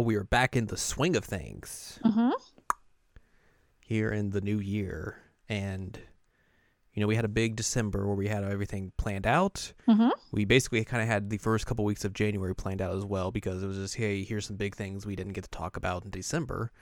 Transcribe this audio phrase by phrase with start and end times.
[0.00, 2.30] We are back in the swing of things Mm-hmm.
[3.80, 5.18] here in the new year.
[5.48, 5.98] And,
[6.92, 9.72] you know, we had a big December where we had everything planned out.
[9.88, 10.08] Mm-hmm.
[10.32, 13.30] We basically kind of had the first couple weeks of January planned out as well
[13.30, 16.04] because it was just, hey, here's some big things we didn't get to talk about
[16.04, 16.72] in December.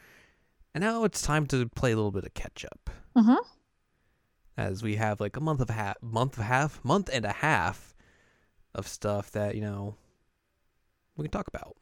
[0.75, 3.37] And now it's time to play a little bit of catch up Mm-hmm.
[4.57, 7.33] as we have like a month of half, month of a half, month and a
[7.33, 7.95] half
[8.75, 9.95] of stuff that, you know,
[11.17, 11.77] we can talk about.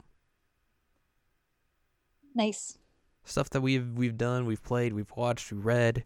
[2.35, 2.77] Nice.
[3.25, 6.03] stuff that we've we've done, we've played, we've watched, we read,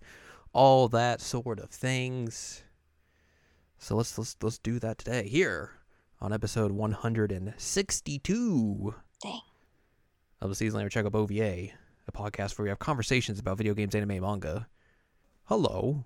[0.54, 2.64] all that sort of things.
[3.78, 5.72] So let's let's let's do that today here
[6.20, 9.40] on episode 162 Dang.
[10.42, 11.70] of the Season Later Checkup OVA,
[12.08, 14.68] a podcast where we have conversations about video games, anime, manga.
[15.46, 16.04] Hello,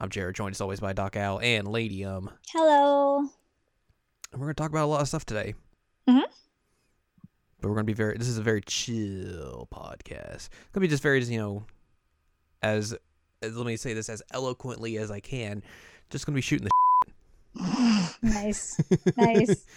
[0.00, 3.18] I'm Jared, joined as always by Doc Al and Ladium, Hello.
[4.32, 5.54] and we're gonna talk about a lot of stuff today.
[6.08, 6.22] Mhm.
[7.62, 8.18] But we're gonna be very.
[8.18, 10.48] This is a very chill podcast.
[10.48, 11.64] It's gonna be just very, you know,
[12.60, 12.94] as,
[13.40, 15.62] as let me say this as eloquently as I can.
[16.10, 18.12] Just gonna be shooting the.
[18.22, 18.78] nice.
[19.16, 19.64] Nice.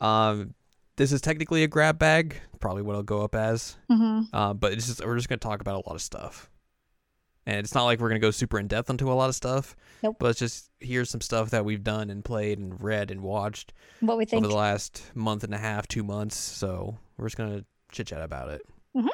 [0.00, 0.54] Um,
[0.94, 2.36] this is technically a grab bag.
[2.60, 3.76] Probably what I'll go up as.
[3.90, 4.32] Mm-hmm.
[4.32, 6.48] Uh, but it's just we're just gonna talk about a lot of stuff,
[7.48, 9.74] and it's not like we're gonna go super in depth into a lot of stuff.
[10.02, 10.16] Nope.
[10.20, 13.72] But it's just here's some stuff that we've done and played and read and watched
[14.00, 14.42] What we think.
[14.44, 16.36] over the last month and a half, two months.
[16.36, 18.62] So we're just gonna chit chat about it.
[18.94, 19.08] Mhm.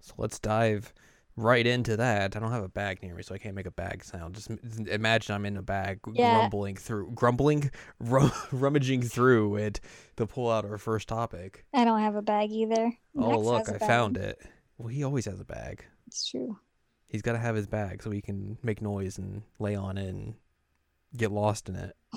[0.00, 0.92] So let's dive
[1.40, 2.36] right into that.
[2.36, 4.34] I don't have a bag near me, so I can't make a bag sound.
[4.34, 4.50] Just
[4.88, 6.34] imagine I'm in a bag, Yeah.
[6.38, 7.70] grumbling through, grumbling,
[8.00, 9.80] rum, rummaging through it
[10.16, 11.64] to pull out our first topic.
[11.74, 12.92] I don't have a bag either.
[13.16, 13.88] Oh, Max look, I bag.
[13.88, 14.40] found it.
[14.78, 15.84] Well, he always has a bag.
[16.06, 16.58] It's true.
[17.08, 20.08] He's got to have his bag so he can make noise and lay on it
[20.08, 20.34] and
[21.16, 21.96] get lost in it.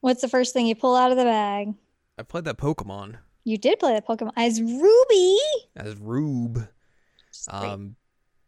[0.00, 1.74] What's the first thing you pull out of the bag?
[2.18, 5.38] I played that Pokemon You did play the Pokemon as Ruby.
[5.76, 6.68] as Rube.
[7.48, 7.96] Um,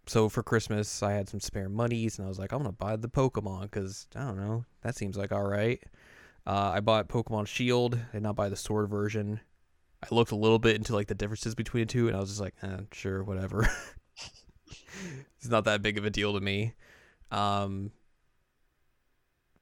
[0.07, 2.97] so for Christmas, I had some spare monies, and I was like, I'm gonna buy
[2.97, 5.83] the Pokemon because I don't know, that seems like all right.
[6.47, 9.41] Uh, I bought Pokemon Shield, and not buy the Sword version.
[10.03, 12.29] I looked a little bit into like the differences between the two, and I was
[12.29, 13.67] just like, eh, sure, whatever.
[15.39, 16.75] it's not that big of a deal to me.
[17.31, 17.91] Um,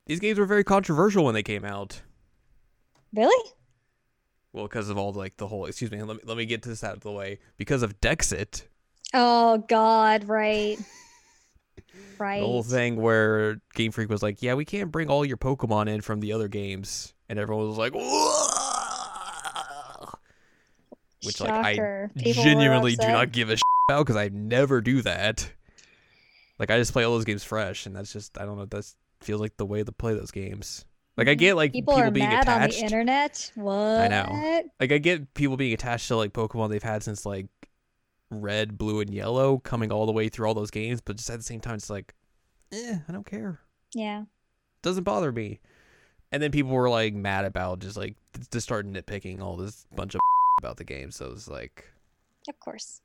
[0.07, 2.03] these games were very controversial when they came out.
[3.15, 3.53] really?
[4.53, 5.67] Well, because of all like the whole.
[5.67, 6.03] Excuse me.
[6.03, 7.39] Let me let me get this out of the way.
[7.57, 8.65] Because of Dexit,
[9.15, 10.25] Oh God!
[10.25, 10.79] Right.
[12.19, 12.41] Right.
[12.41, 15.89] The whole thing where Game Freak was like, "Yeah, we can't bring all your Pokemon
[15.89, 18.43] in from the other games," and everyone was like, "Whoa!"
[21.25, 25.03] Which, like, I People genuinely do not give a shit about because I never do
[25.03, 25.51] that.
[26.59, 28.67] Like, I just play all those games fresh, and that's just I don't know.
[28.67, 28.87] That
[29.21, 30.85] feels like the way to play those games.
[31.17, 31.73] Like, I get like.
[31.73, 32.79] People, people, being mad on attached.
[32.79, 33.53] the internet.
[33.55, 33.75] What?
[33.77, 34.63] I know.
[34.81, 37.47] like I get people being attached to like Pokemon they've had since like
[38.31, 41.37] red, blue, and yellow, coming all the way through all those games, but just at
[41.37, 42.15] the same time, it's like,
[42.73, 43.61] eh, I don't care.
[43.95, 44.23] Yeah.
[44.83, 45.61] Doesn't bother me.
[46.33, 48.17] And then people were like mad about just like
[48.51, 50.21] just start nitpicking all this bunch of
[50.61, 51.11] about the game.
[51.11, 51.85] So it was like
[52.49, 53.03] Of course.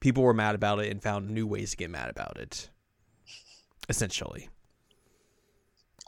[0.00, 2.68] people were mad about it and found new ways to get mad about it.
[3.88, 4.48] Essentially.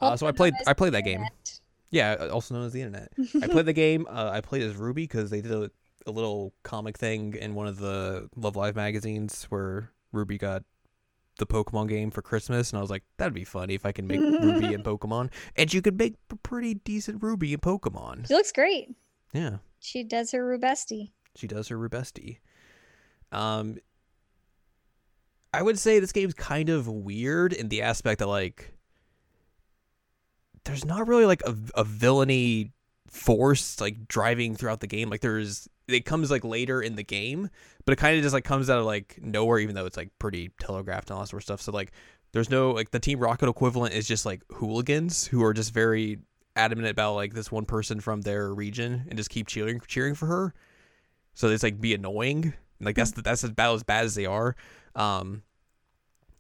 [0.01, 1.15] Uh, so I played I played that game.
[1.21, 1.61] internet.
[1.91, 3.13] Yeah, also known as the internet.
[3.43, 4.07] I played the game.
[4.11, 5.71] Uh, I played as Ruby because they did a,
[6.07, 10.65] a little comic thing in one of the Love Live magazines where Ruby got
[11.39, 14.07] the Pokemon game for Christmas, and I was like, that'd be funny if I can
[14.07, 18.27] make Ruby and Pokemon, and you could make a pretty decent Ruby and Pokemon.
[18.27, 18.89] She looks great.
[19.33, 21.11] Yeah, She does her Rubesti.
[21.37, 22.39] she does her Rubesti.
[23.33, 23.77] Um,
[25.53, 28.73] I would say this game's kind of weird in the aspect that like
[30.67, 32.73] there's not really like a, a villainy
[33.09, 35.09] force like driving throughout the game.
[35.09, 37.49] Like there's it comes like later in the game,
[37.85, 40.11] but it kind of just like comes out of like nowhere, even though it's like
[40.19, 41.61] pretty telegraphed and all that sort of stuff.
[41.63, 41.93] So like
[42.33, 46.19] there's no like the Team Rocket equivalent is just like hooligans who are just very
[46.57, 50.27] adamant about like this one person from their region and just keep cheering cheering for
[50.27, 50.55] her.
[51.35, 52.55] So it's like be annoying.
[52.81, 54.57] Like that's the, that's about as bad as they are.
[54.95, 55.43] Um,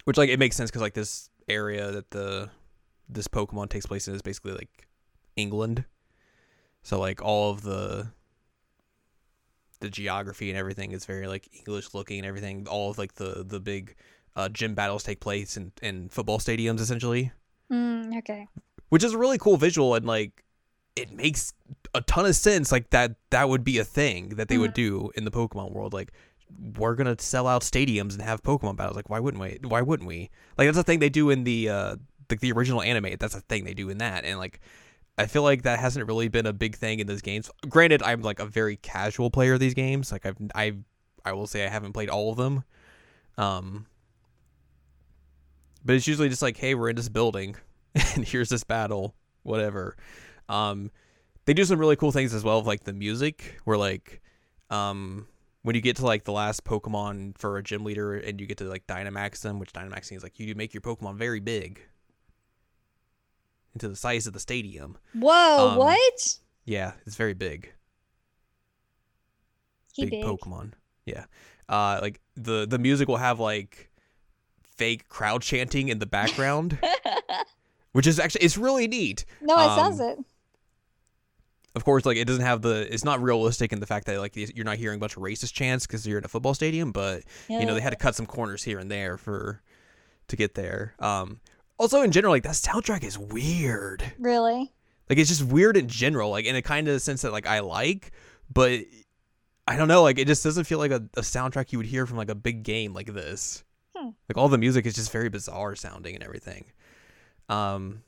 [0.04, 2.50] which like it makes sense because like this area that the
[3.08, 4.86] this Pokemon takes place in is basically like
[5.36, 5.84] England.
[6.82, 8.08] So like all of the
[9.80, 12.66] the geography and everything is very like English looking and everything.
[12.68, 13.94] All of like the the big
[14.34, 17.32] uh, gym battles take place in in football stadiums essentially,
[17.70, 18.48] Mm, okay.
[18.88, 20.44] which is a really cool visual and like
[20.94, 21.52] it makes
[21.94, 22.72] a ton of sense.
[22.72, 25.92] Like that that would be a thing that they would do in the Pokemon world.
[25.92, 26.12] Like
[26.78, 28.96] we're gonna sell out stadiums and have Pokemon battles.
[28.96, 29.58] Like why wouldn't we?
[29.68, 30.30] Why wouldn't we?
[30.56, 31.96] Like that's a thing they do in the uh,
[32.30, 33.16] like the original anime.
[33.18, 34.60] That's a thing they do in that, and like
[35.18, 37.50] I feel like that hasn't really been a big thing in those games.
[37.68, 40.12] Granted, I'm like a very casual player of these games.
[40.12, 40.74] Like I've I
[41.24, 42.64] I will say I haven't played all of them.
[43.38, 43.86] Um,
[45.84, 47.56] but it's usually just like, hey, we're in this building,
[47.94, 49.96] and here's this battle, whatever.
[50.48, 50.90] Um,
[51.44, 54.20] they do some really cool things as well, like the music, where like,
[54.68, 55.28] um,
[55.62, 58.58] when you get to like the last Pokemon for a gym leader, and you get
[58.58, 61.80] to like Dynamax them, which Dynamaxing is like you make your Pokemon very big
[63.76, 64.96] into the size of the stadium.
[65.12, 66.38] Whoa, Um, what?
[66.64, 67.72] Yeah, it's very big.
[69.92, 70.24] He big, big.
[70.24, 70.72] Pokemon.
[71.04, 71.24] Yeah.
[71.68, 73.90] Uh like the the music will have like
[74.62, 76.78] fake crowd chanting in the background,
[77.92, 79.24] which is actually it's really neat.
[79.40, 80.18] no, it sounds Um, it.
[81.74, 84.34] Of course, like it doesn't have the it's not realistic in the fact that like
[84.36, 87.22] you're not hearing a bunch of racist chants because you're in a football stadium, but
[87.48, 89.60] you know they had to cut some corners here and there for
[90.28, 90.94] to get there.
[90.98, 91.40] Um
[91.78, 94.02] also in general like that soundtrack is weird.
[94.18, 94.72] Really?
[95.08, 97.60] Like it's just weird in general, like in a kind of sense that like I
[97.60, 98.12] like,
[98.52, 98.80] but
[99.68, 102.06] I don't know, like it just doesn't feel like a, a soundtrack you would hear
[102.06, 103.64] from like a big game like this.
[103.96, 104.10] Hmm.
[104.28, 106.66] Like all the music is just very bizarre sounding and everything.
[107.48, 108.02] Um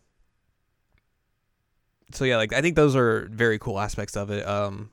[2.13, 4.47] so yeah, like I think those are very cool aspects of it.
[4.47, 4.91] Um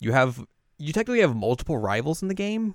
[0.00, 0.44] you have
[0.78, 2.74] you technically have multiple rivals in the game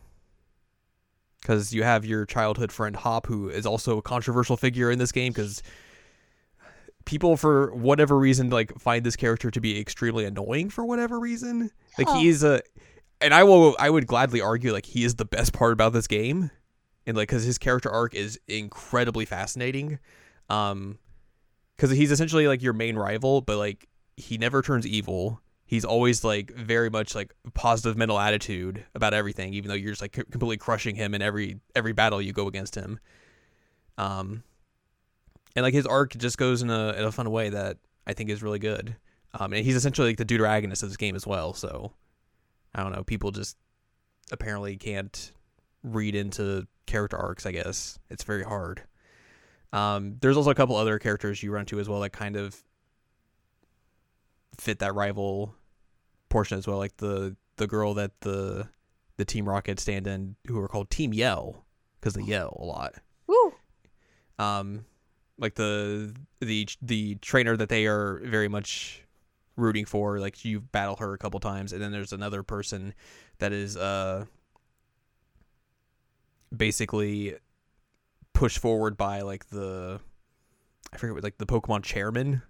[1.43, 5.11] because you have your childhood friend Hop, who is also a controversial figure in this
[5.11, 5.61] game because
[7.05, 11.69] people, for whatever reason, like find this character to be extremely annoying for whatever reason.
[11.97, 12.17] Like Huh.
[12.17, 12.61] he's a,
[13.21, 16.07] and I will, I would gladly argue like he is the best part about this
[16.07, 16.49] game,
[17.05, 19.99] and like because his character arc is incredibly fascinating,
[20.49, 20.97] um,
[21.75, 25.41] because he's essentially like your main rival, but like he never turns evil.
[25.65, 30.01] He's always like very much like positive mental attitude about everything, even though you're just
[30.01, 32.99] like completely crushing him in every every battle you go against him.
[33.97, 34.43] Um,
[35.55, 38.29] and like his arc just goes in a in a fun way that I think
[38.29, 38.95] is really good.
[39.39, 41.53] Um, and he's essentially like the deuteragonist of this game as well.
[41.53, 41.93] So
[42.75, 43.57] I don't know, people just
[44.31, 45.31] apparently can't
[45.83, 47.45] read into character arcs.
[47.45, 48.83] I guess it's very hard.
[49.71, 52.63] Um, there's also a couple other characters you run to as well that kind of
[54.57, 55.55] fit that rival
[56.29, 58.67] portion as well, like the the girl that the
[59.17, 61.65] the Team Rocket stand in, who are called Team Yell
[61.99, 62.95] because they yell a lot.
[63.27, 63.53] Woo.
[64.39, 64.85] Um,
[65.37, 69.03] like the the the trainer that they are very much
[69.55, 70.19] rooting for.
[70.19, 72.93] Like you battle her a couple times, and then there's another person
[73.39, 74.25] that is uh
[76.55, 77.35] basically
[78.33, 79.99] pushed forward by like the
[80.91, 82.41] I forget what like the Pokemon chairman.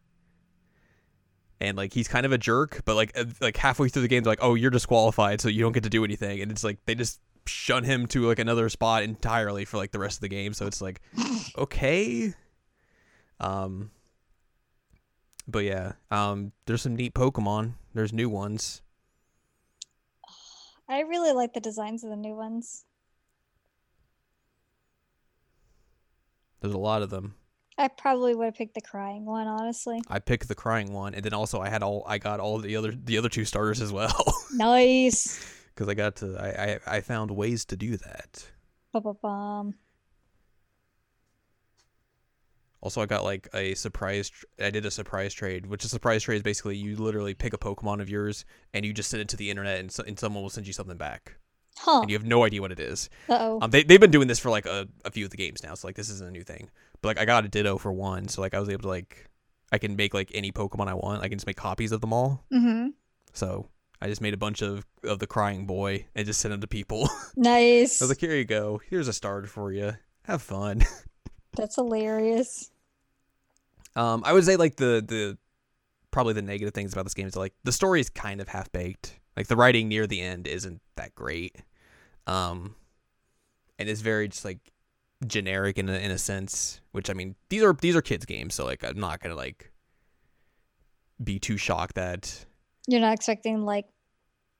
[1.63, 4.23] And like he's kind of a jerk, but like uh, like halfway through the game,
[4.23, 6.77] they're like, "Oh, you're disqualified, so you don't get to do anything." And it's like
[6.85, 10.27] they just shun him to like another spot entirely for like the rest of the
[10.27, 10.53] game.
[10.53, 10.99] So it's like,
[11.57, 12.33] okay,
[13.39, 13.91] um,
[15.47, 17.75] but yeah, um, there's some neat Pokemon.
[17.93, 18.81] There's new ones.
[20.89, 22.83] I really like the designs of the new ones.
[26.59, 27.35] There's a lot of them.
[27.77, 29.99] I probably would have picked the crying one, honestly.
[30.07, 32.75] I picked the crying one, and then also I had all I got all the
[32.75, 34.13] other the other two starters as well
[34.53, 35.43] Nice.
[35.73, 38.45] because I got to I, I I found ways to do that.
[38.91, 39.73] Ba-ba-bum.
[42.81, 44.29] Also, I got like a surprise.
[44.29, 47.53] Tr- I did a surprise trade, which a surprise trade is basically you literally pick
[47.53, 50.19] a Pokemon of yours and you just send it to the internet, and, so, and
[50.19, 51.37] someone will send you something back,
[51.77, 52.01] Huh.
[52.01, 53.09] and you have no idea what it is.
[53.29, 53.59] Uh-oh.
[53.61, 55.73] Um, they they've been doing this for like a, a few of the games now,
[55.75, 56.69] so like this isn't a new thing.
[57.01, 59.29] But like I got a Ditto for one, so like I was able to like
[59.71, 61.23] I can make like any Pokemon I want.
[61.23, 62.43] I can just make copies of them all.
[62.53, 62.89] mm-hmm.
[63.33, 63.67] So
[64.01, 66.67] I just made a bunch of of the Crying Boy and just sent them to
[66.67, 67.09] people.
[67.35, 68.01] Nice.
[68.01, 68.79] I was like, here you go.
[68.89, 69.93] Here's a starter for you.
[70.25, 70.83] Have fun.
[71.55, 72.69] That's hilarious.
[73.95, 75.37] Um, I would say like the the
[76.11, 78.71] probably the negative things about this game is like the story is kind of half
[78.71, 79.19] baked.
[79.35, 81.55] Like the writing near the end isn't that great.
[82.27, 82.75] Um,
[83.79, 84.59] and it's very just like
[85.25, 86.81] generic in a, in a sense.
[86.91, 89.71] Which I mean, these are these are kids games, so like I'm not gonna like
[91.23, 92.45] be too shocked that
[92.87, 93.85] You're not expecting like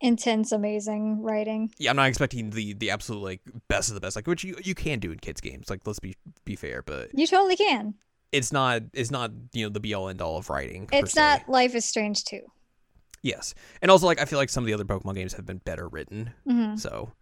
[0.01, 1.71] intense, amazing writing.
[1.77, 4.55] yeah, I'm not expecting the the absolute like best of the best, like which you
[4.63, 5.69] you can do in kids games.
[5.69, 6.15] Like let's be
[6.45, 7.93] be fair, but You totally can.
[8.31, 10.89] it's not it's not you know the be all end all of writing.
[10.91, 12.41] It's not Life is Strange too.
[13.23, 15.57] Yes, and also like I feel like some of the other Pokemon games have been
[15.59, 16.75] better written, Mm-hmm.
[16.75, 17.13] so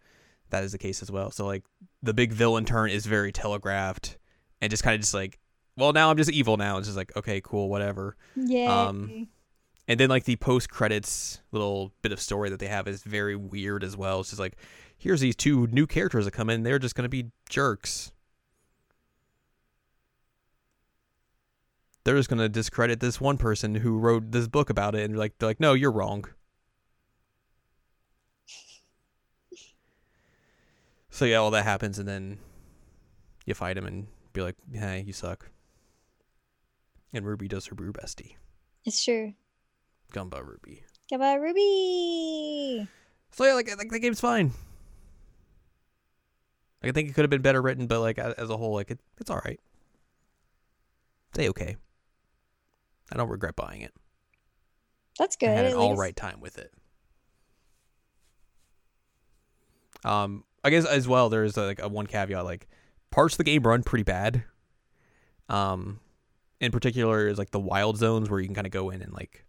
[0.50, 1.32] that is the case as well.
[1.32, 1.64] So like
[2.04, 4.18] the big villain turn is very telegraphed,
[4.62, 5.40] and just kind of just like,
[5.78, 6.78] well now I'm just evil now.
[6.78, 8.18] It's just like okay, cool, whatever.
[8.36, 8.88] Yeah.
[8.88, 9.28] Um,
[9.88, 13.36] And then like the post credits little bit of story that they have is very
[13.36, 14.20] weird as well.
[14.22, 14.58] It's just like
[14.98, 18.11] here's these two new characters that come in, they're just gonna be jerks.
[22.04, 25.38] They're just gonna discredit this one person who wrote this book about it, and like
[25.38, 26.26] they're like, no, you're wrong.
[31.10, 32.40] so yeah, all that happens, and then
[33.46, 35.50] you fight him and be like, hey, you suck.
[37.14, 38.36] And Ruby does her brew bestie,
[38.86, 39.34] It's true.
[40.14, 40.84] Ganbaruby.
[41.10, 42.88] Goodbye, Ruby.
[43.32, 44.54] So yeah, like like the game's fine.
[46.82, 48.92] Like, I think it could have been better written, but like as a whole, like
[48.92, 49.60] it, it's all right.
[51.36, 51.76] Say okay.
[53.12, 53.94] I don't regret buying it.
[55.20, 55.50] That's good.
[55.50, 56.72] I had an all right time with it.
[60.04, 62.46] Um, I guess as well, there's like a one caveat.
[62.46, 62.68] Like
[63.12, 64.44] parts of the game run pretty bad.
[65.50, 66.00] Um,
[66.60, 69.14] in particular, is like the wild zones where you can kind of go in and
[69.14, 69.46] like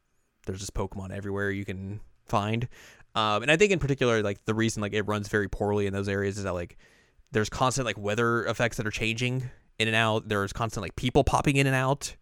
[0.46, 2.68] there's just Pokemon everywhere you can find.
[3.14, 5.92] Um, and I think in particular, like the reason like it runs very poorly in
[5.92, 6.78] those areas is that like
[7.30, 10.28] there's constant like weather effects that are changing in and out.
[10.28, 12.16] There's constant like people popping in and out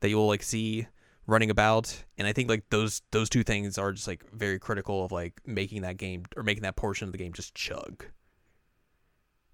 [0.00, 0.86] that you'll like see
[1.26, 5.04] running about and i think like those those two things are just like very critical
[5.04, 8.04] of like making that game or making that portion of the game just chug.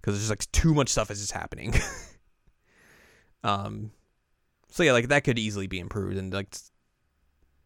[0.01, 1.75] Because there's just like too much stuff is just happening.
[3.43, 3.91] Um
[4.71, 6.57] so yeah like that could easily be improved and like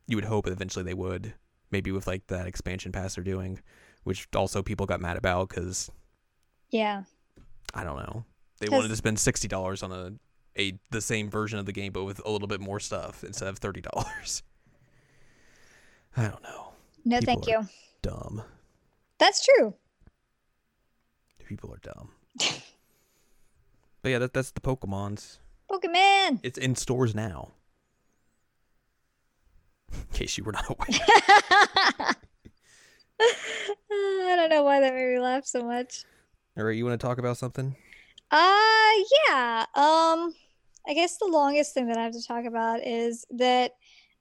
[0.06, 1.34] you would hope eventually they would
[1.70, 3.60] maybe with like that expansion pass they're doing
[4.04, 5.90] which also people got mad about because
[6.70, 7.04] Yeah.
[7.74, 8.24] i don't know.
[8.60, 10.12] They wanted to spend $60 on a
[10.56, 13.48] a the same version of the game but with a little bit more stuff instead
[13.48, 13.86] of $30
[16.16, 16.72] i don't know
[17.04, 17.68] No, People thank you.
[18.02, 18.42] dumb
[19.18, 19.74] That's true.
[21.44, 22.10] people are dumb
[24.02, 25.38] but yeah that, that's the pokemons
[25.70, 26.40] Pokemon.
[26.42, 27.52] it's in stores now
[29.92, 32.14] in case you were not aware
[33.20, 36.04] I don't know why that made me laugh so much.
[36.56, 37.74] all right you want to talk about something
[38.30, 38.92] Uh
[39.28, 39.64] yeah.
[39.74, 40.34] Um
[40.86, 43.72] I guess the longest thing that I have to talk about is that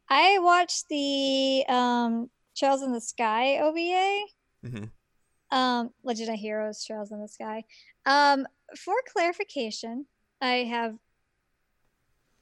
[0.09, 4.25] I watched the um Trails in the Sky OVA.
[4.65, 5.55] mm-hmm.
[5.57, 7.63] Um Legend of Heroes Trails in the Sky.
[8.05, 8.47] Um
[8.77, 10.05] for clarification,
[10.41, 10.95] I have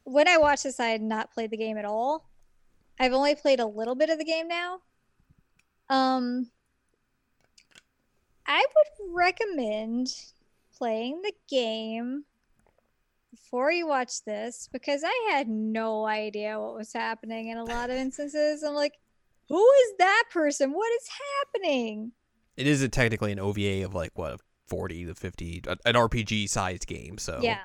[0.03, 2.29] when I watched this I had not played the game at all.
[2.99, 4.79] I've only played a little bit of the game now.
[5.89, 6.51] Um
[8.47, 10.09] I would recommend
[10.77, 12.23] playing the game
[13.31, 17.89] before you watch this because I had no idea what was happening in a lot
[17.89, 18.63] of instances.
[18.63, 18.93] I'm like,
[19.49, 20.71] who is that person?
[20.71, 21.09] What is
[21.53, 22.11] happening?
[22.57, 26.87] it is a, technically an ova of like what 40 to 50 an rpg sized
[26.87, 27.59] game so Yeah.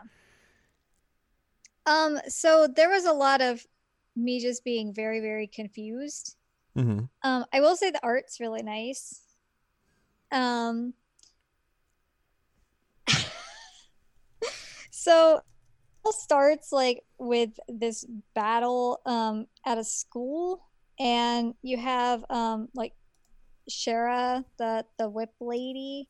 [1.86, 3.66] Um, so there was a lot of
[4.14, 6.36] me just being very, very confused.
[6.76, 7.06] mm-hmm.
[7.22, 9.22] Um, I will say the art's really nice.
[10.30, 10.92] Um,
[15.00, 15.42] so it
[16.04, 18.04] all starts like with this
[18.34, 20.62] battle um at a school,
[20.98, 22.92] and you have um like
[23.70, 26.08] Shara, the the whip lady.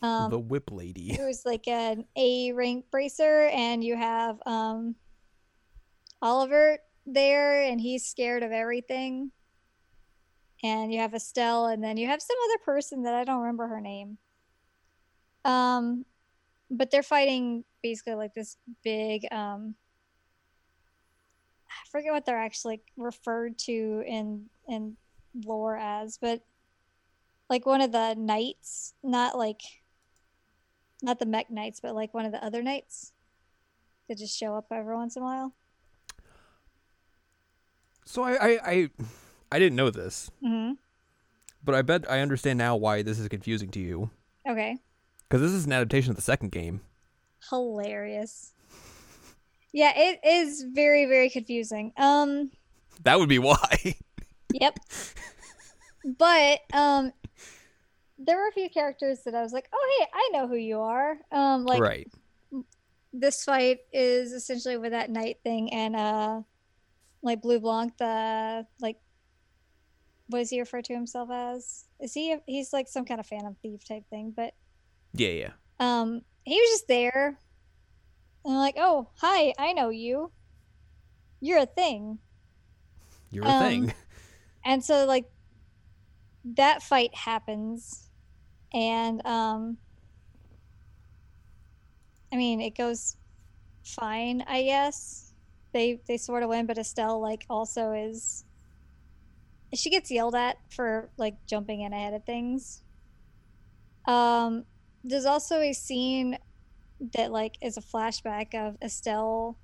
[0.00, 4.94] Um, the whip lady who's like an A rank bracer, and you have um
[6.22, 9.32] Oliver there, and he's scared of everything.
[10.62, 13.66] And you have Estelle, and then you have some other person that I don't remember
[13.66, 14.16] her name.
[15.44, 16.06] Um,
[16.70, 19.76] but they're fighting basically like this big um.
[21.70, 24.96] I forget what they're actually referred to in in
[25.44, 26.40] lore as, but
[27.50, 29.60] like one of the knights, not like
[31.02, 33.12] not the mech knights, but like one of the other knights
[34.08, 35.52] that just show up every once in a while.
[38.06, 38.90] so I, I i
[39.50, 40.72] i didn't know this hmm
[41.64, 44.10] but i bet i understand now why this is confusing to you
[44.46, 44.76] Okay,
[45.26, 46.82] because this is an adaptation of the second game
[47.50, 48.52] hilarious.
[49.72, 51.92] Yeah, it is very very confusing.
[51.96, 52.50] Um,
[53.02, 53.96] that would be why
[54.52, 54.78] yep.
[56.04, 57.12] but um,
[58.18, 60.80] there were a few characters that I was like, oh hey, I know who you
[60.80, 61.18] are.
[61.32, 62.08] Um, like right
[63.14, 66.42] this fight is essentially with that knight thing and uh
[67.22, 68.98] like Bleublanc the like
[70.26, 73.56] what does he refer to himself as is he he's like some kind of phantom
[73.62, 74.52] thief type thing but
[75.12, 77.38] yeah yeah um he was just there.
[78.44, 80.30] And I'm like oh hi i know you.
[81.40, 82.18] You're a thing.
[83.30, 83.94] You're a Um, thing.
[84.64, 85.26] and so like
[86.56, 88.08] that fight happens.
[88.72, 89.78] And um
[92.32, 93.16] i mean it goes
[93.84, 95.32] fine i guess.
[95.72, 98.44] They they sort of win but estelle like also is
[99.72, 102.82] she gets yelled at for like jumping in ahead of things.
[104.06, 104.64] Um
[105.04, 106.36] there's also a scene
[107.14, 109.56] that like is a flashback of estelle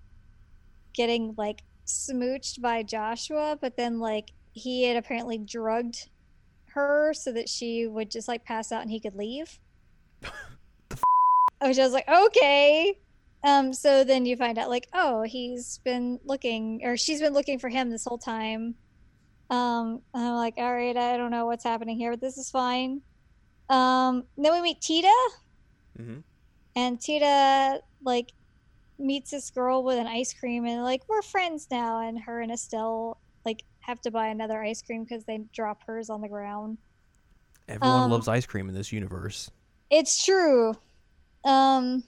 [0.94, 6.08] getting like smooched by Joshua, but then like he had apparently drugged
[6.66, 9.58] her so that she would just like pass out and he could leave.
[10.22, 12.98] Which I was like, okay.
[13.42, 17.58] Um, so then you find out like, oh, he's been looking or she's been looking
[17.58, 18.74] for him this whole time.
[19.50, 22.50] Um, and I'm like, all right, I don't know what's happening here, but this is
[22.50, 23.02] fine.
[23.70, 25.14] Um, then we meet Tita,
[25.98, 26.18] Mm-hmm.
[26.76, 28.32] and Tita like
[28.98, 32.06] meets this girl with an ice cream, and like we're friends now.
[32.06, 36.10] And her and Estelle like have to buy another ice cream because they drop hers
[36.10, 36.78] on the ground.
[37.68, 39.50] Everyone Um, loves ice cream in this universe.
[39.90, 40.74] It's true.
[41.44, 42.04] Um,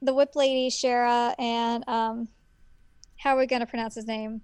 [0.00, 2.28] the whip lady, Shara, and um,
[3.18, 4.42] how are we gonna pronounce his name?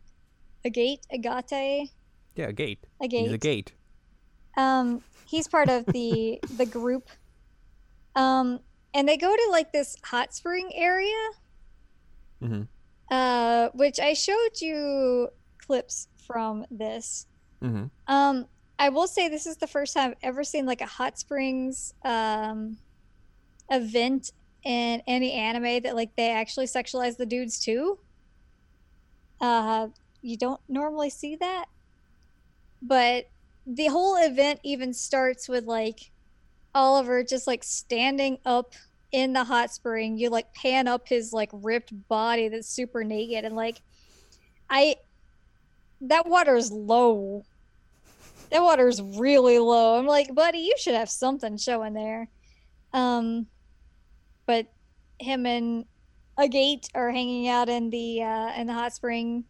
[0.64, 1.90] Agate, Agate,
[2.35, 2.87] Yeah, a gate.
[3.02, 3.20] Agate.
[3.25, 3.73] He's a gate.
[4.56, 7.08] Um, he's part of the the group.
[8.16, 8.61] Um,
[8.94, 11.28] and they go to like this hot spring area,
[12.42, 12.62] Mm-hmm.
[13.11, 15.28] uh, which I showed you
[15.66, 17.26] clips from this.
[17.62, 17.87] Mm-hmm.
[18.06, 18.47] Um,
[18.78, 21.94] I will say this is the first time I've ever seen like a hot springs
[22.04, 22.78] um
[23.70, 24.32] event
[24.64, 27.99] in any anime that like they actually sexualize the dudes too.
[29.40, 29.88] Uh,
[30.23, 31.66] you don't normally see that,
[32.82, 33.28] but
[33.68, 36.10] the whole event even starts with like
[36.75, 38.72] Oliver just like standing up
[39.12, 40.16] in the hot spring.
[40.16, 43.82] You like pan up his like ripped body that's super naked and like
[44.70, 44.96] I
[46.00, 47.44] that water is low.
[48.50, 49.98] That water is really low.
[49.98, 52.28] I'm like, buddy, you should have something showing there.
[52.94, 53.46] Um
[54.46, 54.66] but
[55.20, 55.85] him and
[56.38, 59.44] Agate are hanging out in the uh in the hot spring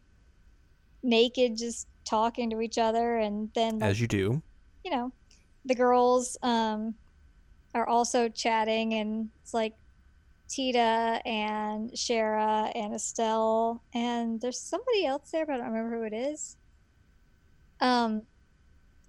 [1.04, 4.42] naked just talking to each other and then like, As you do.
[4.85, 5.12] you know,
[5.64, 6.94] the girls um
[7.75, 9.75] are also chatting and it's like
[10.49, 16.05] Tita and Shara and Estelle and there's somebody else there but I don't remember who
[16.05, 16.57] it is.
[17.81, 18.23] Um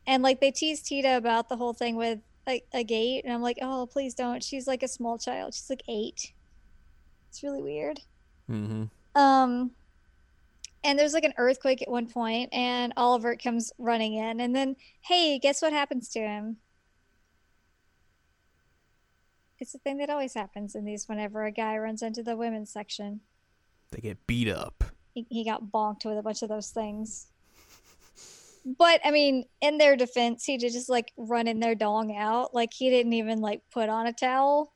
[0.06, 3.42] and like they tease Tita about the whole thing with a, a gate and I'm
[3.44, 4.44] like, "Oh, please don't.
[4.44, 5.54] She's like a small child.
[5.54, 6.34] She's like 8."
[7.30, 8.00] It's really weird.
[8.50, 8.86] Mm-hmm.
[9.22, 9.72] Um,
[10.84, 14.76] and there's like an earthquake at one point, and Oliver comes running in, and then,
[15.02, 16.58] hey, guess what happens to him?
[19.60, 22.72] It's the thing that always happens in these whenever a guy runs into the women's
[22.72, 23.20] section.
[23.92, 24.84] They get beat up.
[25.14, 27.28] He, he got bonked with a bunch of those things.
[28.78, 32.54] But I mean, in their defense, he did just like run in their dong out.
[32.54, 34.74] Like he didn't even like put on a towel.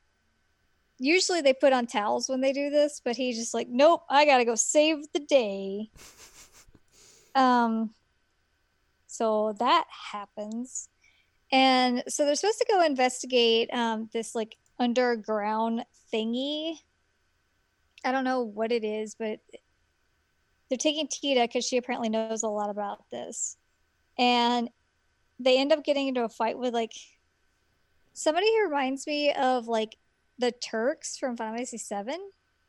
[0.99, 4.25] Usually they put on towels when they do this, but he's just like, nope, I
[4.25, 5.89] gotta go save the day.
[7.35, 7.95] Um,
[9.07, 10.87] so that happens,
[11.51, 16.75] and so they're supposed to go investigate um this like underground thingy.
[18.05, 19.39] I don't know what it is, but
[20.69, 23.57] they're taking Tita because she apparently knows a lot about this.
[24.17, 24.69] And
[25.39, 26.93] they end up getting into a fight with like
[28.13, 29.95] somebody who reminds me of like
[30.43, 32.19] the Turks from Final Fantasy VII.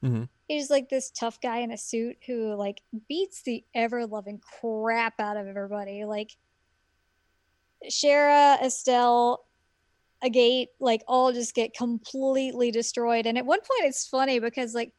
[0.05, 0.29] Mhm.
[0.47, 5.19] He's like this tough guy in a suit who like beats the ever loving crap
[5.19, 6.05] out of everybody.
[6.05, 6.37] Like
[7.91, 9.45] Shara, Estelle,
[10.23, 13.27] Agate, like all just get completely destroyed.
[13.27, 14.93] And at one point, it's funny because like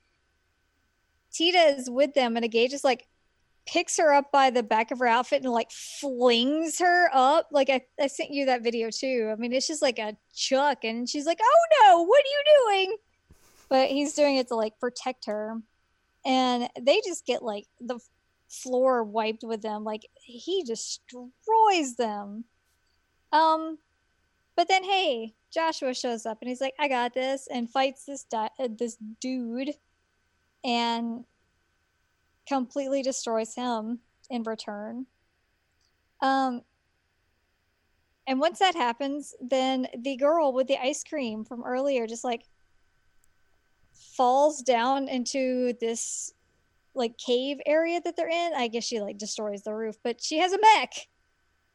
[1.31, 3.07] Tita is with them, and Agate just like
[3.65, 7.47] picks her up by the back of her outfit and like flings her up.
[7.51, 9.29] Like I, I sent you that video too.
[9.31, 12.85] I mean, it's just like a chuck, and she's like, "Oh no, what are you
[12.85, 12.97] doing?"
[13.69, 15.57] But he's doing it to like protect her,
[16.25, 17.99] and they just get like the
[18.49, 19.83] floor wiped with them.
[19.83, 22.45] Like he destroys them.
[23.31, 23.79] Um,
[24.55, 28.23] but then hey, Joshua shows up and he's like, "I got this," and fights this
[28.23, 29.71] di- uh, this dude,
[30.63, 31.25] and
[32.47, 35.05] completely destroys him in return.
[36.21, 36.61] Um,
[38.27, 42.43] and once that happens, then the girl with the ice cream from earlier just like
[43.93, 46.33] falls down into this
[46.95, 48.53] like cave area that they're in.
[48.55, 51.07] I guess she like destroys the roof, but she has a mech.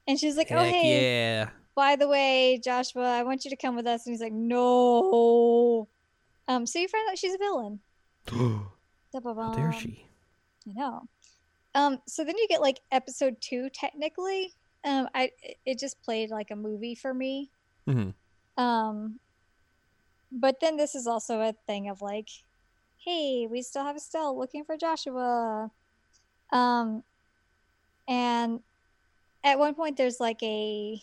[0.08, 1.50] And she's like, "Oh hey, yeah.
[1.76, 5.88] by the way, Joshua, I want you to come with us." And he's like, "No."
[6.48, 7.80] Um, so you find out she's a villain.
[9.52, 10.06] How dare she?
[10.68, 11.02] I know.
[11.74, 14.52] Um, so then you get like episode two technically.
[14.84, 15.30] Um, I
[15.64, 17.50] it just played like a movie for me.
[17.86, 18.14] Mhm.
[18.56, 19.20] Um,
[20.32, 22.28] but then this is also a thing of like,
[22.98, 25.70] hey, we still have Estelle looking for Joshua.
[26.52, 27.02] Um,
[28.08, 28.60] and
[29.44, 31.00] at one point there's like a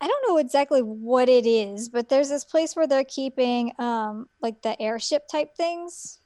[0.00, 4.28] I don't know exactly what it is, but there's this place where they're keeping um
[4.40, 6.18] like the airship type things.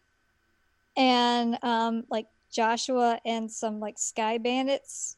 [1.00, 5.16] And um like Joshua and some like sky bandits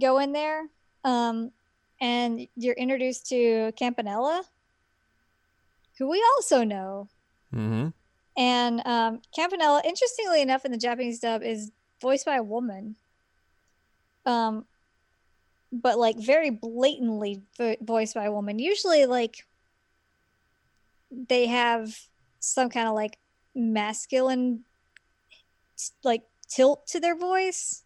[0.00, 0.68] go in there.
[1.04, 1.52] Um
[2.00, 4.42] and you're introduced to Campanella,
[5.98, 7.08] who we also know.
[7.54, 7.88] Mm-hmm.
[8.38, 12.96] And um Campanella, interestingly enough, in the Japanese dub, is voiced by a woman.
[14.24, 14.64] Um
[15.70, 18.58] but like very blatantly vo- voiced by a woman.
[18.58, 19.44] Usually, like
[21.10, 21.94] they have
[22.40, 23.18] some kind of like
[23.54, 24.64] masculine
[26.02, 27.84] like tilt to their voice,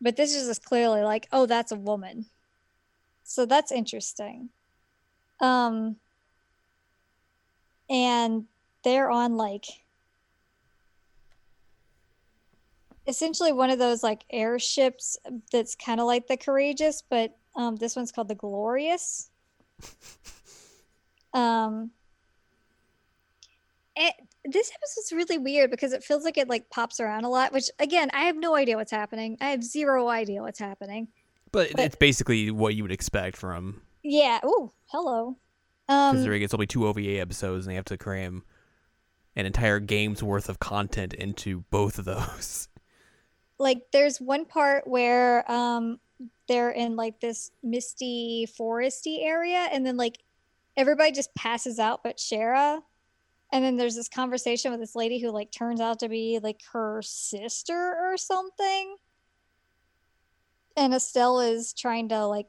[0.00, 2.26] but this is just clearly like, oh, that's a woman.
[3.24, 4.50] So that's interesting.
[5.40, 5.96] Um,
[7.88, 8.46] and
[8.84, 9.64] they're on like
[13.06, 15.18] essentially one of those like airships
[15.50, 19.30] that's kind of like the courageous but um this one's called the glorious
[21.34, 21.90] um
[23.96, 24.14] it,
[24.50, 27.70] this episode's really weird because it feels like it like pops around a lot which
[27.78, 29.36] again i have no idea what's happening.
[29.40, 31.08] I have zero idea what's happening.
[31.52, 34.40] But, But- it's basically what you would expect from yeah.
[34.42, 35.36] Oh hello.
[35.88, 38.44] Um considering it's only two OVA episodes and they have to cram
[39.36, 42.68] an entire game's worth of content into both of those.
[43.58, 45.98] like there's one part where um
[46.48, 50.18] they're in like this misty foresty area and then like
[50.76, 52.80] everybody just passes out but Shara
[53.52, 56.60] and then there's this conversation with this lady who like turns out to be like
[56.72, 58.96] her sister or something.
[60.76, 62.46] And Estelle is trying to like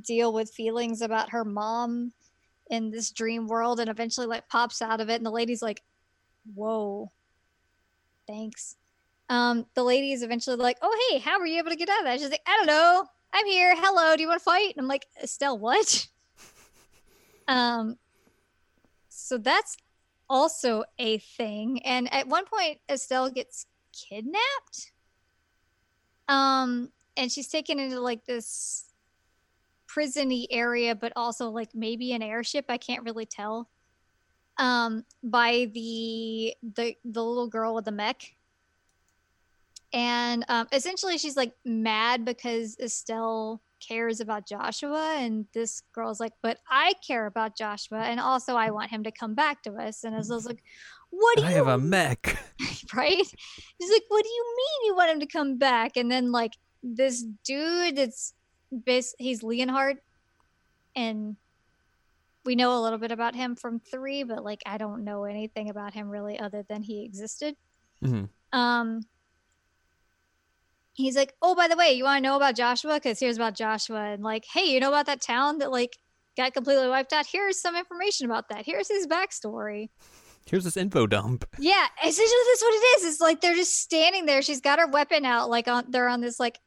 [0.00, 2.12] deal with feelings about her mom
[2.70, 5.16] in this dream world and eventually like pops out of it.
[5.16, 5.82] And the lady's like
[6.54, 7.12] whoa.
[8.26, 8.76] Thanks.
[9.28, 12.00] Um the lady is eventually like oh hey how were you able to get out
[12.00, 12.18] of that?
[12.18, 13.04] She's like i don't know.
[13.34, 13.74] I'm here.
[13.76, 14.16] Hello.
[14.16, 14.74] Do you want to fight?
[14.74, 16.08] And i'm like estelle what?
[17.46, 17.98] Um
[19.24, 19.78] so that's
[20.28, 24.92] also a thing and at one point estelle gets kidnapped?
[26.28, 28.84] Um and she's taken into like this
[29.88, 33.70] prisony area but also like maybe an airship i can't really tell
[34.58, 38.34] um by the the the little girl with the mech.
[39.94, 46.32] And um essentially she's like mad because estelle cares about joshua and this girl's like
[46.42, 50.04] but i care about joshua and also i want him to come back to us
[50.04, 50.62] and estelle's like
[51.10, 52.36] what do you I have a mech.
[52.94, 53.16] right?
[53.16, 56.52] He's like, "What do you mean you want him to come back?" And then like
[56.82, 58.34] this dude that's
[58.72, 59.98] bas- he's Leonhard,
[60.96, 61.36] and
[62.44, 65.70] we know a little bit about him from three, but like I don't know anything
[65.70, 67.56] about him really other than he existed.
[68.02, 68.28] Mhm.
[68.52, 69.00] Um,
[70.94, 72.94] he's like, "Oh, by the way, you want to know about Joshua?
[72.94, 75.96] Because here's about Joshua, and like, hey, you know about that town that like
[76.36, 77.26] got completely wiped out?
[77.30, 78.64] Here's some information about that.
[78.64, 79.90] Here's his backstory."
[80.46, 81.46] Here's this info dump.
[81.58, 83.04] Yeah, essentially that's what it is.
[83.04, 84.42] It's like they're just standing there.
[84.42, 86.58] She's got her weapon out, like on they're on this like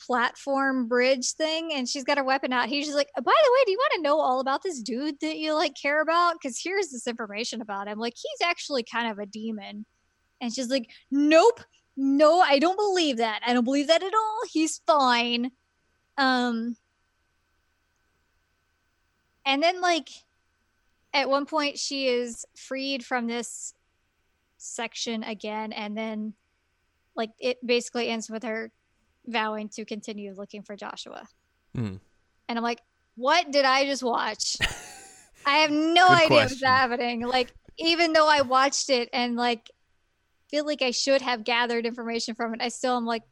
[0.00, 2.68] platform bridge thing, and she's got her weapon out.
[2.68, 5.20] He's just like, by the way, do you want to know all about this dude
[5.20, 6.36] that you like care about?
[6.40, 7.98] Because here's this information about him.
[7.98, 9.84] Like he's actually kind of a demon.
[10.40, 11.60] And she's like, Nope,
[11.96, 13.40] no, I don't believe that.
[13.46, 14.40] I don't believe that at all.
[14.50, 15.50] He's fine.
[16.18, 16.76] Um
[19.44, 20.08] and then like
[21.14, 23.74] at one point she is freed from this
[24.58, 26.34] section again and then
[27.14, 28.72] like it basically ends with her
[29.26, 31.26] vowing to continue looking for joshua
[31.76, 32.00] Mhm.
[32.48, 32.80] and i'm like
[33.14, 34.56] what did i just watch
[35.46, 39.70] i have no Good idea what's happening like even though i watched it and like
[40.56, 43.22] feel like i should have gathered information from it i still am like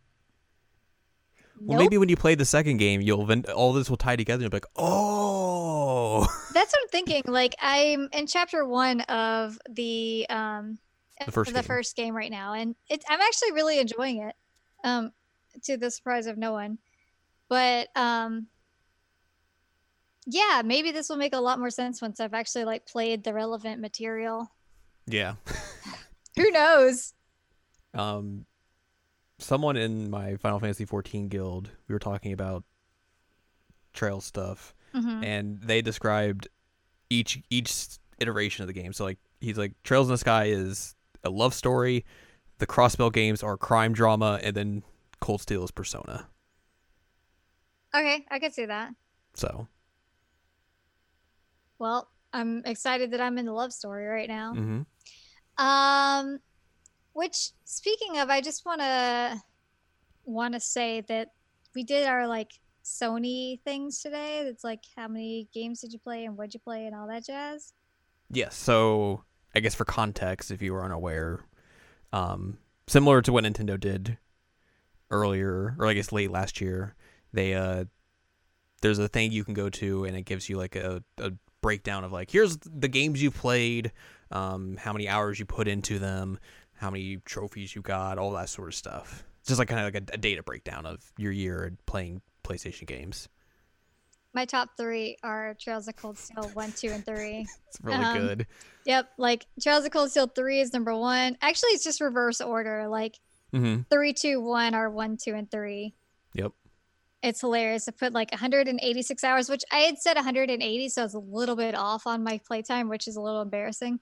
[1.61, 4.43] Well, maybe when you play the second game, you'll all this will tie together and
[4.43, 7.23] you'll be like, oh, That's what I'm thinking.
[7.27, 10.79] Like I'm in chapter one of the um
[11.25, 11.67] The first the game.
[11.67, 14.35] first game right now, and it's I'm actually really enjoying it.
[14.83, 15.13] Um,
[15.63, 16.79] to the surprise of no one,
[17.49, 18.49] but um,
[20.27, 23.33] yeah, maybe this will make a lot more sense once I've actually like played the
[23.33, 24.51] relevant material.
[25.07, 25.37] yeah.
[26.37, 27.15] Who knows?
[27.93, 28.47] Um,
[29.39, 32.65] someone in my Final Fantasy 14 guild, we were talking about
[33.93, 35.25] trail stuff, Mhm.
[35.25, 36.49] and they described
[37.11, 38.93] each each iteration of the game.
[38.93, 42.05] So like he's like Trails in the Sky is a love story,
[42.59, 44.83] the Crossbell games are crime drama, and then
[45.21, 46.29] Cold Steel is Persona.
[47.95, 48.93] Okay, I could see that.
[49.35, 49.69] So
[51.79, 54.55] Well, I'm excited that I'm in the love story right now.
[54.55, 54.83] hmm
[55.59, 56.39] Um,
[57.13, 59.41] which speaking of, I just want to
[60.25, 61.33] want to say that
[61.75, 62.53] we did our like
[62.85, 64.43] Sony things today.
[64.45, 67.25] That's like how many games did you play and what'd you play and all that
[67.25, 67.73] jazz.
[68.31, 68.57] Yes.
[68.57, 71.45] So I guess for context, if you were unaware,
[72.13, 74.19] um, similar to what Nintendo did
[75.11, 76.95] earlier, or I guess late last year,
[77.33, 77.85] they uh,
[78.83, 82.05] there's a thing you can go to and it gives you like a, a breakdown
[82.05, 83.93] of like here's the games you played,
[84.35, 86.39] um, how many hours you put into them,
[86.75, 89.25] how many trophies you got, all that sort of stuff.
[89.41, 92.87] It's just like kind of like a, a data breakdown of your year playing PlayStation
[92.87, 93.29] games.
[94.33, 97.49] My top three are Trails of Cold Steel 1, 2, and 3.
[97.69, 98.47] It's really Um, good.
[98.85, 101.37] Yep, like Trails of Cold Steel 3 is number one.
[101.41, 102.87] Actually, it's just reverse order.
[102.89, 103.19] Like
[103.53, 103.83] Mm-hmm.
[103.89, 105.95] three, two, one are 1, 2, and 3.
[106.35, 106.51] Yep.
[107.23, 107.87] It's hilarious.
[107.89, 111.77] I put like 186 hours, which I had said 180, so it's a little bit
[111.77, 114.01] off on my playtime, which is a little embarrassing.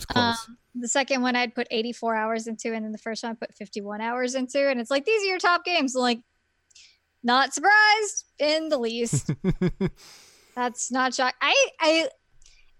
[0.00, 0.48] It's close.
[0.48, 3.34] Um, the second one I'd put 84 hours into, and then the first one I
[3.34, 5.94] put 51 hours into, and it's like these are your top games.
[5.94, 6.20] I'm like,
[7.22, 9.30] not surprised in the least.
[10.54, 11.34] That's not shock.
[11.40, 12.08] I I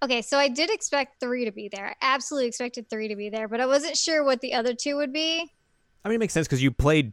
[0.02, 1.88] okay, so I did expect three to be there.
[1.88, 4.96] I absolutely expected three to be there, but I wasn't sure what the other two
[4.96, 5.50] would be.
[6.04, 7.12] I mean, it makes sense because you played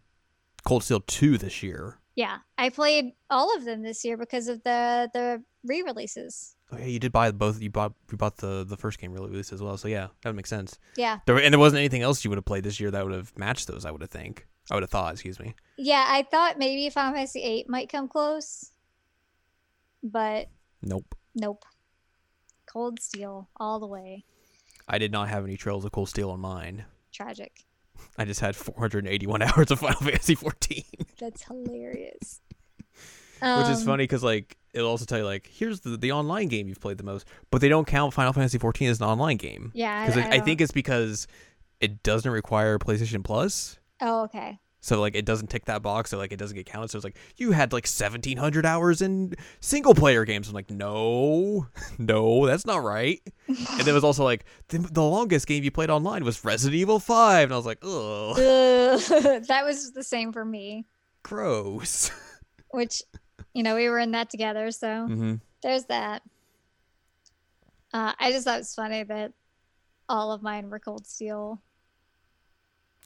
[0.66, 2.00] Cold Steel 2 this year.
[2.16, 6.56] Yeah, I played all of them this year because of the the re-releases.
[6.72, 7.62] Oh yeah, you did buy both.
[7.62, 9.78] You bought you bought the the first game re-release as well.
[9.78, 10.78] So yeah, that would make sense.
[10.96, 13.14] Yeah, There and there wasn't anything else you would have played this year that would
[13.14, 13.86] have matched those.
[13.86, 14.48] I would have think.
[14.70, 15.14] I would have thought.
[15.14, 15.56] Excuse me.
[15.78, 16.06] yeah.
[16.10, 18.72] I thought maybe Final Fantasy VIII might come close,
[20.04, 20.48] but
[20.82, 21.16] Nope.
[21.36, 21.64] nope.
[22.66, 24.26] Cold Steel all the way.
[24.88, 26.86] I did not have any Trails of Cold Steel on mine.
[27.14, 27.64] Tragic.
[28.18, 30.84] I just had 481 hours of Final Fantasy 14,
[31.20, 32.42] That's hilarious.
[33.42, 36.48] Which is Um, funny because like it'll also tell you like here's the the online
[36.48, 39.38] game you've played the most, but they don't count Final Fantasy 14 as an online
[39.38, 41.28] game Yeah, because I, I don't- think it's because
[41.80, 43.78] it doesn't require PlayStation Plus.
[44.02, 44.60] Oh, okay.
[44.80, 46.90] So like it doesn't tick that box, so like it doesn't get counted.
[46.92, 50.48] So it's like you had like seventeen hundred hours in single player games.
[50.48, 53.20] I'm like, no, no, that's not right.
[53.48, 56.76] and then it was also like the, the longest game you played online was Resident
[56.80, 60.86] Evil Five, and I was like, ugh, Ugh, that was the same for me.
[61.24, 62.12] gross.
[62.72, 63.02] Which,
[63.58, 66.22] you know, we were in that together, so hmm there's that.
[67.92, 69.34] Uh, I just thought it was funny that
[70.08, 71.64] all of mine were Cold Steel.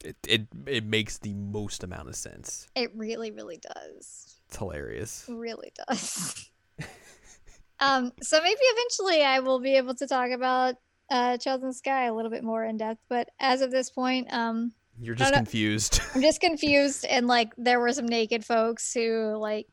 [0.04, 2.68] It it it makes the most amount of sense.
[2.76, 4.42] It really, really does.
[4.50, 5.26] It's hilarious.
[5.30, 6.50] Really does.
[7.80, 10.76] um, so maybe eventually I will be able to talk about
[11.10, 13.90] uh Child in the Sky a little bit more in depth, but as of this
[13.90, 16.02] point, um, You're just confused.
[16.14, 19.68] I'm just confused and like there were some naked folks who like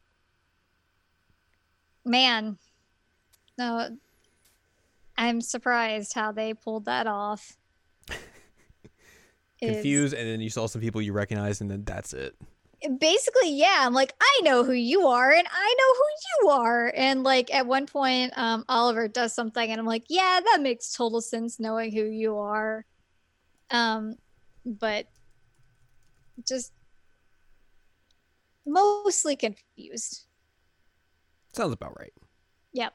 [2.05, 2.59] man
[3.59, 3.97] no
[5.17, 7.57] I'm surprised how they pulled that off.
[9.61, 12.37] Confused, and then you saw some people you recognize, and then that's it.
[13.01, 16.93] basically yeah i'm like i know who you are and i know who you are
[16.97, 20.93] and like at one point um oliver does something and i'm like yeah that makes
[20.93, 22.85] total sense knowing who you are
[23.73, 24.15] um
[24.65, 25.07] but
[26.47, 26.73] just
[28.65, 30.28] mostly confused
[31.53, 32.13] Sounds about right.
[32.73, 32.93] yep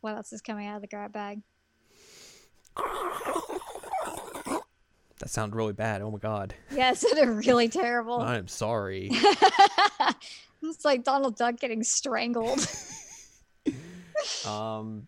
[0.00, 1.40] what else is coming out of the grab bag
[5.20, 6.02] That sounded really bad.
[6.02, 6.54] Oh my god.
[6.72, 9.08] yeah it sounded really terrible I am sorry.
[10.62, 12.66] it's like donald duck getting strangled
[14.46, 15.06] Um,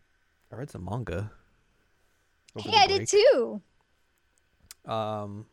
[0.52, 1.30] I read some manga.
[2.58, 3.60] hey i did too
[4.86, 5.46] Um,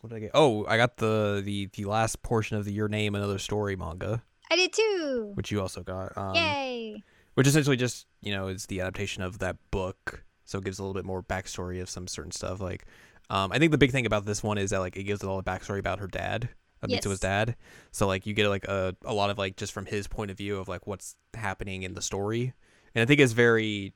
[0.00, 0.30] what did I get?
[0.34, 4.22] Oh, I got the the the last portion of the Your Name Another Story manga,
[4.50, 6.16] i did too which you also got.
[6.16, 7.02] Um, yay
[7.34, 10.82] which essentially just you know is the adaptation of that book, so it gives a
[10.82, 12.60] little bit more backstory of some certain stuff.
[12.60, 12.84] Like,
[13.30, 15.30] um, I think the big thing about this one is that like it gives a
[15.30, 16.48] lot of backstory about her dad,
[16.82, 17.20] uh, Yes.
[17.20, 17.54] dad.
[17.92, 20.36] So like you get like a a lot of like just from his point of
[20.36, 22.54] view of like what's happening in the story,
[22.92, 23.94] and I think it's very.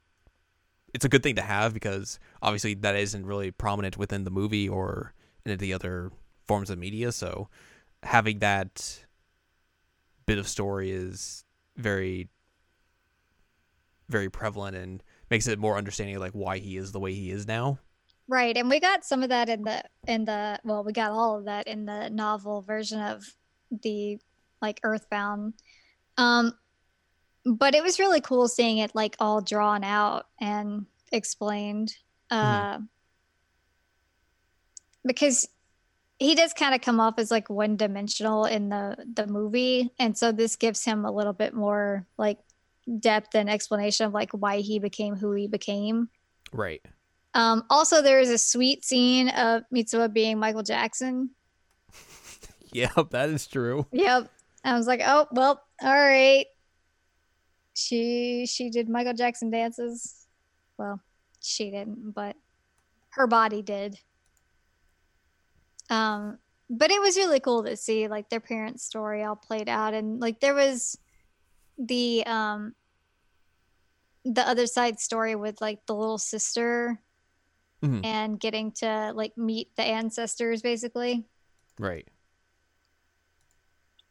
[0.95, 4.69] It's a good thing to have because obviously that isn't really prominent within the movie
[4.69, 6.13] or any of the other
[6.47, 7.11] forms of media.
[7.11, 7.49] So
[8.05, 9.05] having that
[10.27, 11.45] bit of story is
[11.77, 12.29] very
[14.09, 17.31] very prevalent and makes it more understanding of like why he is the way he
[17.31, 17.79] is now.
[18.29, 21.39] Right, and we got some of that in the in the well, we got all
[21.39, 23.25] of that in the novel version of
[23.83, 24.19] the
[24.61, 25.55] like Earthbound.
[26.17, 26.55] Um
[27.45, 31.97] but it was really cool seeing it like all drawn out and explained.
[32.31, 32.79] Uh
[35.05, 35.49] because
[36.19, 40.17] he does kind of come off as like one dimensional in the the movie and
[40.17, 42.39] so this gives him a little bit more like
[42.99, 46.09] depth and explanation of like why he became who he became.
[46.53, 46.83] Right.
[47.35, 51.31] Um, also, there is a sweet scene of Mitsuha being Michael Jackson.
[52.75, 53.87] Yeah, that is true.
[53.93, 54.31] Yep.
[54.65, 56.47] I was like, oh well, all right.
[57.75, 60.27] She she did Michael Jackson dances.
[60.79, 60.99] Well,
[61.43, 62.35] she didn't, but
[63.11, 63.99] her body did.
[65.91, 66.39] Um,
[66.71, 70.21] but it was really cool to see like their parents' story all played out, and
[70.21, 70.97] like there was
[71.79, 72.75] the um
[74.25, 77.03] the other side story with like the little sister
[77.83, 78.05] Mhm.
[78.05, 81.27] and getting to like meet the ancestors basically.
[81.79, 82.07] Right.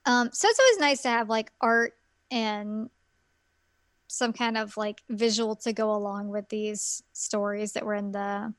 [0.05, 1.93] Um, so it's always nice to have like art
[2.29, 2.89] and
[4.07, 8.53] some kind of like visual to go along with these stories that were in the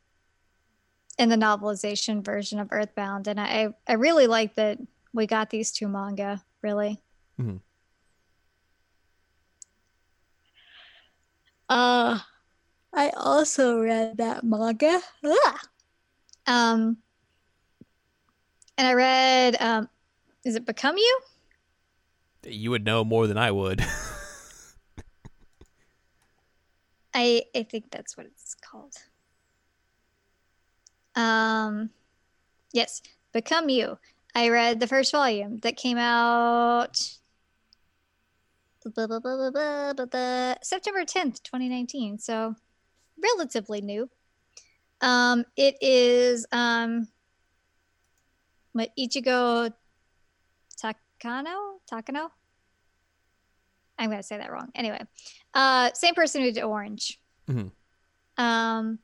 [1.18, 4.78] in the novelization version of Earthbound, and I I really like that
[5.12, 6.42] we got these two manga.
[6.62, 7.00] Really.
[7.40, 7.60] Mhm.
[11.68, 12.18] Uh,
[12.92, 15.00] I also read that manga.
[15.24, 15.60] Ah!
[16.46, 16.98] Um,
[18.76, 19.88] and I read um,
[20.44, 21.20] is it Become You?
[22.44, 23.80] You would know more than I would.
[27.14, 28.94] I I think that's what it's called.
[31.14, 31.90] Um,
[32.72, 33.98] yes, Become You.
[34.34, 36.98] I read the first volume that came out
[38.84, 42.18] blah, blah, blah, blah, blah, blah, September 10th, 2019.
[42.18, 42.54] So
[43.22, 44.08] relatively new.
[45.00, 47.08] Um, it is um
[48.98, 49.72] Ichigo
[50.82, 51.78] Takano?
[51.90, 52.30] Takano?
[53.98, 54.70] I'm gonna say that wrong.
[54.74, 55.00] Anyway,
[55.54, 57.20] uh, same person who did Orange.
[57.48, 57.70] Mhm.
[58.38, 58.98] Um,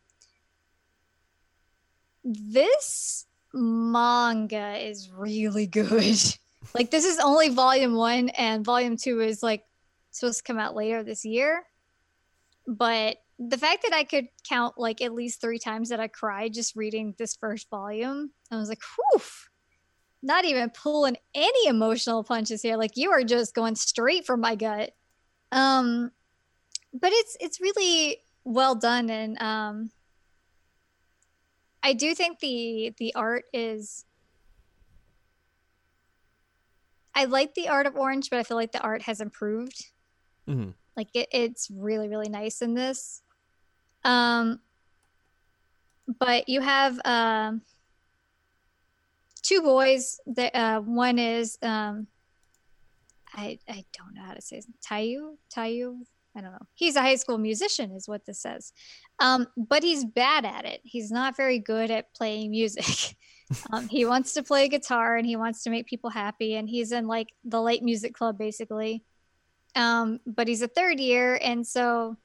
[2.29, 6.17] this manga is really good.
[6.75, 9.64] like this is only volume one, and volume two is like
[10.11, 11.64] supposed to come out later this year.
[12.67, 16.53] But the fact that I could count like at least three times that I cried
[16.53, 19.23] just reading this first volume, I was like, whew,
[20.23, 22.77] not even pulling any emotional punches here.
[22.77, 24.93] Like you are just going straight for my gut.
[25.53, 26.11] Um,
[26.93, 29.91] but it's it's really well done, and um,
[31.83, 34.05] I do think the the art is.
[37.14, 39.87] I like the art of Orange, but I feel like the art has improved.
[40.47, 43.23] hmm Like it, it's really really nice in this.
[44.05, 44.61] Um,
[46.19, 47.62] but you have um
[49.43, 50.21] two boys.
[50.27, 52.07] That uh, one is um,
[53.33, 56.01] I I don't know how to say his Tayu Tayu.
[56.38, 56.66] I don't know.
[56.74, 58.72] He's a high school musician, is what this says.
[59.18, 60.81] Um, but he's bad at it.
[60.85, 63.16] He's not very good at playing music.
[63.72, 66.55] um, he wants to play guitar and he wants to make people happy.
[66.55, 69.03] And he's in like the late music club, basically.
[69.74, 72.16] Um, but he's a third year, and so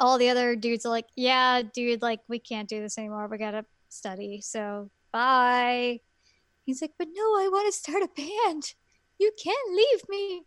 [0.00, 3.28] all the other dudes are like, "Yeah, dude, like we can't do this anymore.
[3.28, 4.40] We gotta study.
[4.40, 6.00] So bye."
[6.64, 8.74] He's like, "But no, I want to start a band.
[9.18, 10.46] You can't leave me."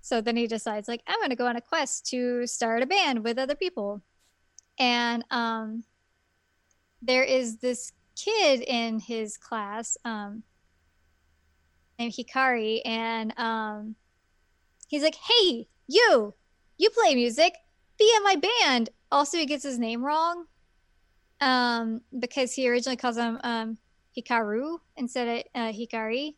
[0.00, 3.24] So then he decides, like, I'm gonna go on a quest to start a band
[3.24, 4.02] with other people,
[4.78, 5.84] and um,
[7.02, 10.42] there is this kid in his class um,
[11.98, 13.94] named Hikari, and um,
[14.88, 16.34] he's like, "Hey, you,
[16.78, 17.54] you play music
[18.00, 18.90] be in my band.
[19.12, 20.46] Also, he gets his name wrong
[21.40, 23.78] um, because he originally calls him um,
[24.16, 26.34] Hikaru instead of uh, Hikari.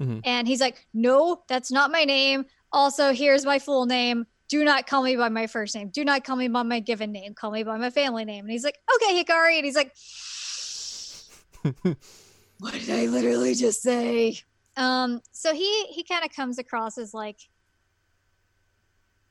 [0.00, 0.20] Mhm.
[0.24, 2.44] And he's like, no, that's not my name.
[2.76, 4.26] Also, here's my full name.
[4.50, 5.88] Do not call me by my first name.
[5.88, 7.32] Do not call me by my given name.
[7.32, 8.44] Call me by my family name.
[8.44, 9.56] And he's like, okay, Hikari.
[9.56, 9.94] And he's like,
[12.58, 14.38] what did I literally just say?
[14.76, 17.38] Um, so he he kind of comes across as like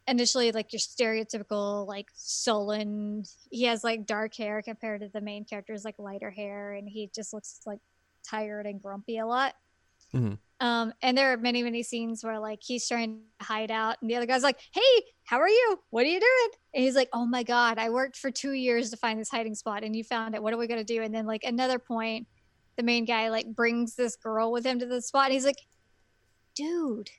[0.08, 3.26] initially like your stereotypical like sullen.
[3.52, 7.12] He has like dark hair compared to the main character's like lighter hair, and he
[7.14, 7.80] just looks like
[8.28, 9.54] tired and grumpy a lot.
[10.16, 10.40] Mhm.
[10.62, 14.10] Um, and there are many many scenes where like he's trying to hide out, and
[14.10, 15.80] the other guy's like, "Hey, how are you?
[15.90, 18.90] What are you doing?" And he's like, "Oh my god, I worked for two years
[18.92, 20.42] to find this hiding spot, and you found it.
[20.42, 22.28] What are we gonna do?" And then like another point,
[22.78, 25.26] the main guy like brings this girl with him to the spot.
[25.26, 25.62] And he's like,
[26.56, 27.10] "Dude,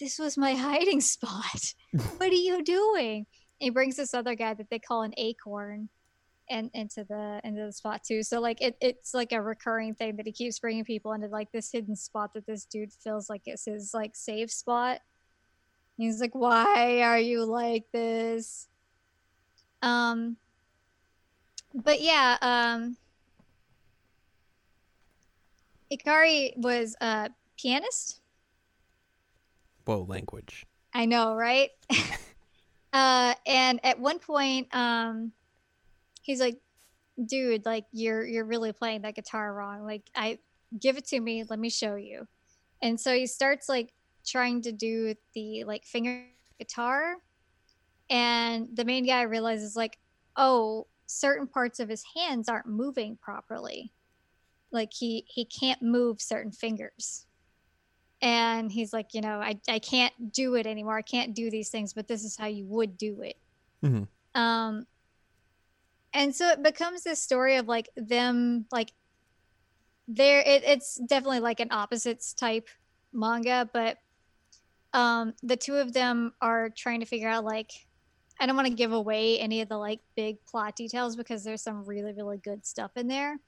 [0.00, 1.74] this was my hiding spot.
[2.16, 3.26] what are you doing?"
[3.60, 5.90] And he brings this other guy that they call an acorn,
[6.52, 8.22] and into the into the spot too.
[8.22, 11.50] So like it, it's like a recurring thing that he keeps bringing people into like
[11.50, 15.00] this hidden spot that this dude feels like it's his like safe spot.
[15.96, 18.68] He's like, "Why are you like this?"
[19.80, 20.36] Um.
[21.74, 22.96] But yeah, um.
[25.90, 28.20] Ikari was a pianist.
[29.84, 30.64] Whoa, language.
[30.94, 31.70] I know, right?
[32.92, 35.32] uh, and at one point, um,
[36.22, 36.58] he's like,
[37.24, 39.84] "Dude, like you're you're really playing that guitar wrong.
[39.84, 40.38] Like, I
[40.78, 41.44] give it to me.
[41.48, 42.26] Let me show you."
[42.80, 43.92] And so he starts like
[44.24, 46.24] trying to do the like finger
[46.58, 47.16] guitar
[48.10, 49.98] and the main guy realizes like
[50.36, 53.92] oh certain parts of his hands aren't moving properly
[54.70, 57.26] like he he can't move certain fingers
[58.20, 61.70] and he's like you know i, I can't do it anymore i can't do these
[61.70, 63.36] things but this is how you would do it
[63.82, 64.06] Mhm.
[64.34, 64.86] um
[66.14, 68.92] and so it becomes this story of like them like
[70.08, 72.68] there it, it's definitely like an opposites type
[73.12, 73.98] manga but
[74.92, 77.70] um the two of them are trying to figure out like
[78.40, 81.62] i don't want to give away any of the like big plot details because there's
[81.62, 83.38] some really really good stuff in there.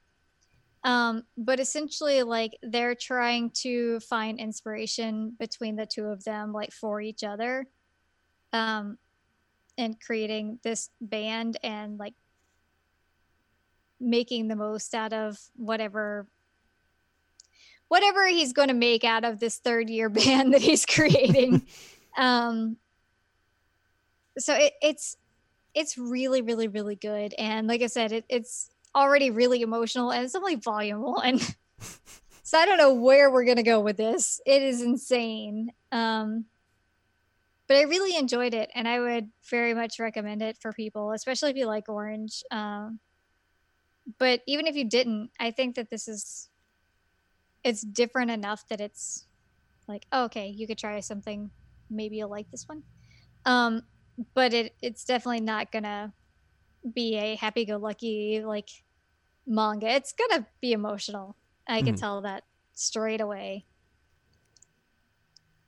[0.85, 6.73] Um but essentially like they're trying to find inspiration between the two of them like
[6.73, 7.67] for each other
[8.53, 8.99] um
[9.79, 12.15] and creating this band and like
[14.05, 16.27] making the most out of whatever
[17.89, 21.67] whatever he's going to make out of this third year band that he's creating.
[22.17, 22.77] Um
[24.39, 25.17] so it, it's
[25.75, 27.35] it's really really really good.
[27.37, 31.41] And like i said it, it's already really emotional and it's only volume one.
[32.47, 34.41] So i don't know where we're going to go with this.
[34.47, 35.73] It is insane.
[35.91, 36.45] Um
[37.67, 41.51] but i really enjoyed it and i would very much recommend it for people especially
[41.51, 42.45] if you like orange.
[42.53, 43.01] Um
[44.19, 46.51] but even if you didn't i think that this is
[47.65, 49.27] it's different enough that it's
[49.89, 51.51] like oh, okay you could try something.
[51.91, 52.83] Maybe you'll like this one.
[53.45, 53.83] Um
[54.35, 56.13] but it it's definitely not gonna
[56.95, 58.69] be a happy-go-lucky like
[59.47, 59.89] manga.
[59.89, 61.37] It's gonna be emotional.
[61.69, 62.01] I can Mhm.
[62.01, 62.45] tell that
[62.75, 63.67] straight away.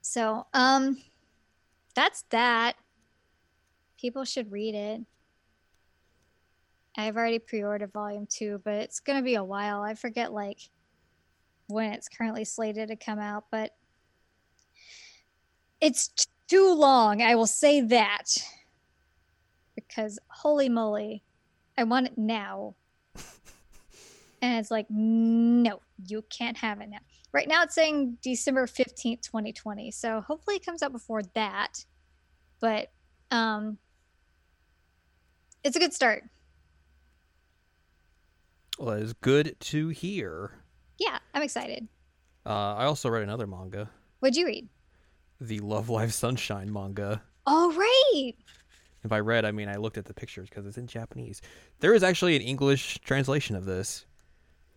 [0.02, 1.02] So um
[1.94, 2.76] that's that.
[3.98, 5.00] People should read it
[6.96, 9.82] i've already pre-ordered volume two but it's gonna be a while.
[9.82, 10.58] I forget like
[11.68, 13.72] when it's currently slated to come out but
[15.80, 16.10] it's
[16.48, 18.24] too long i will say that.
[19.74, 21.22] Because holy moly
[21.76, 22.74] i want it now.
[24.42, 26.98] And it's like no you can't have it now.
[27.32, 31.84] Right now it's saying december 15th 2020 so hopefully it comes out before that.
[32.60, 32.90] But
[33.30, 33.78] um
[35.64, 36.22] it's a good start
[38.78, 40.52] Well, that is good to hear.
[40.98, 41.88] yeah i'm excited
[42.44, 44.68] Uh, I also read another manga, what'd you read
[45.40, 47.22] the Love Live Sunshine manga.
[47.46, 48.32] all right
[49.04, 51.40] If I read, I mean I looked at the pictures because it's in Japanese.
[51.80, 54.04] There is actually an English translation of this.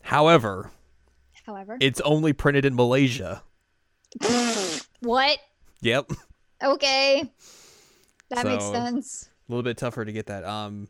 [0.01, 0.71] However,
[1.45, 3.41] however it's only printed in Malaysia.
[5.01, 5.37] what
[5.81, 6.11] Yep.
[6.63, 7.31] okay
[8.29, 10.43] that makes sense a little bit tougher to get that.
[10.43, 10.87] Um,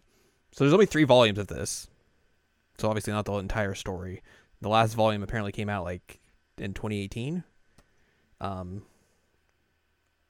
[0.51, 1.87] so there's only three volumes of this,
[2.79, 4.21] so obviously not the entire story.
[4.61, 6.19] The last volume apparently came out like
[6.57, 7.43] in 2018.
[8.41, 8.83] Um,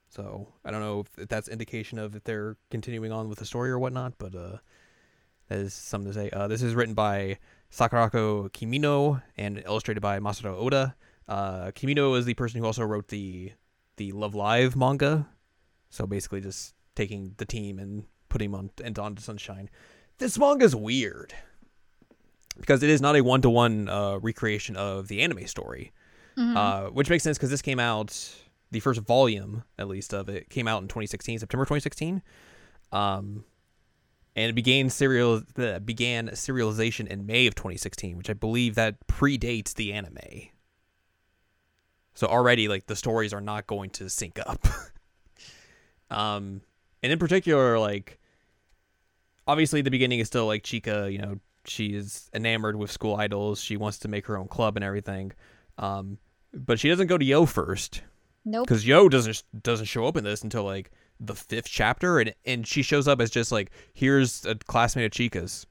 [0.09, 3.69] so I don't know if that's indication of if they're continuing on with the story
[3.69, 4.57] or whatnot, but uh,
[5.47, 6.29] that is something to say.
[6.31, 7.37] Uh, this is written by
[7.71, 10.95] Sakurako Kimino and illustrated by Masaru Oda.
[11.27, 13.51] Uh, Kimino is the person who also wrote the
[13.97, 15.27] the Love Live manga.
[15.91, 19.69] So basically, just taking the team and putting them on and onto Sunshine.
[20.17, 21.33] This manga is weird
[22.59, 23.87] because it is not a one to one
[24.21, 25.91] recreation of the anime story,
[26.37, 26.55] Mhm.
[26.55, 28.17] uh, which makes sense because this came out
[28.71, 32.21] the first volume at least of it came out in 2016, September 2016.
[32.91, 33.43] Um,
[34.35, 39.05] and it began serial uh, began serialization in May of 2016, which I believe that
[39.07, 40.17] predates the anime.
[42.13, 44.65] So already, like the stories are not going to sync up.
[46.11, 46.61] um,
[47.01, 48.19] and in particular, like
[49.47, 51.39] obviously the beginning is still like Chika, you know,
[51.69, 53.61] she is enamored with school idols.
[53.61, 55.31] She wants to make her own club and everything.
[55.77, 56.17] Um,
[56.53, 58.01] but she doesn't go to Yo first
[58.45, 62.33] nope because Yo doesn't doesn't show up in this until like the fifth chapter, and
[62.45, 65.65] and she shows up as just like here's a classmate of Chika's,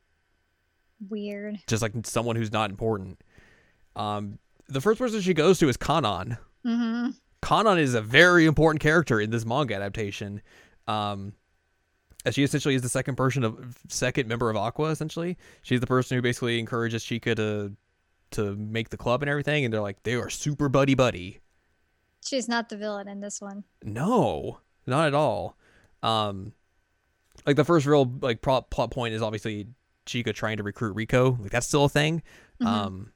[1.09, 3.21] weird just like someone who's not important.
[3.97, 4.39] Um,
[4.69, 6.39] the first person she goes to is Kanan.
[6.65, 7.11] mm-hmm
[7.43, 10.43] Kanan is a very important character in this manga adaptation.
[10.87, 11.35] Um,
[12.25, 14.93] as she essentially is the second person of second member of Aqours.
[14.93, 17.73] Essentially, she's the person who basically encourages Chika to
[18.33, 19.65] to make the club and everything.
[19.65, 21.41] And they're like they are super buddy buddy.
[22.25, 25.57] she's not the villain in this one No, not at all.
[26.03, 26.53] Um,
[27.47, 29.69] like the first real like plot plot point is obviously
[30.07, 31.41] Chika trying to recruit Riko.
[31.41, 32.23] Like that's still a thing.
[32.61, 32.67] Mhm.
[32.67, 33.13] Um,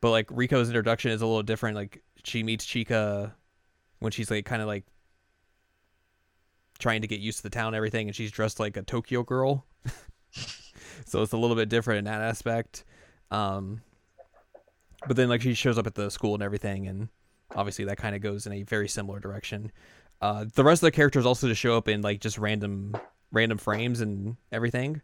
[0.00, 1.76] but like Riko's introduction is a little different.
[1.76, 3.32] Like she meets Chika
[3.98, 4.84] when she's like kind of like
[6.78, 9.22] trying to get used to the town and everything, and she's dressed like a Tokyo
[9.22, 9.66] girl.
[11.06, 12.84] so it's a little bit different in that aspect.
[13.30, 13.82] Um,
[15.06, 17.08] but then like she shows up at the school and everything, and
[17.54, 19.72] obviously that kind of goes in a very similar direction.
[20.20, 22.96] Uh, the rest of the characters also just show up in like just random
[23.32, 25.02] random frames and everything.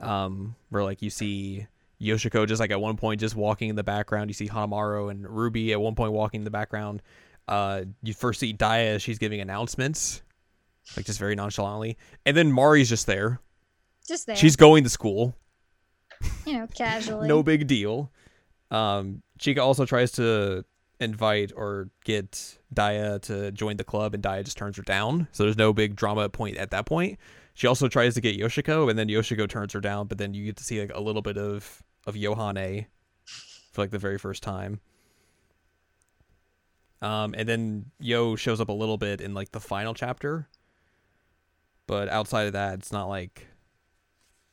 [0.00, 1.66] Um, where like you see
[2.00, 4.30] Yoshiko just like at one point just walking in the background.
[4.30, 7.02] You see Hanamaru and Ruby at one point walking in the background.
[7.48, 10.22] Uh, you first see Dia she's giving announcements,
[10.96, 13.40] like just very nonchalantly, and then Mari's just there.
[14.06, 14.36] Just there.
[14.36, 15.36] She's going to school.
[16.46, 17.28] you know, casually.
[17.28, 18.10] no big deal.
[18.70, 20.64] Um, Chika also tries to
[21.00, 25.28] invite or get Dia to join the club, and Dia just turns her down.
[25.32, 27.18] So there's no big drama point at that point.
[27.54, 30.06] She also tries to get Yoshiko, and then Yoshiko turns her down.
[30.06, 32.86] But then you get to see like a little bit of of Yohane
[33.72, 34.80] for like the very first time.
[37.00, 40.48] Um, and then Yo shows up a little bit in like the final chapter,
[41.86, 43.48] but outside of that, it's not like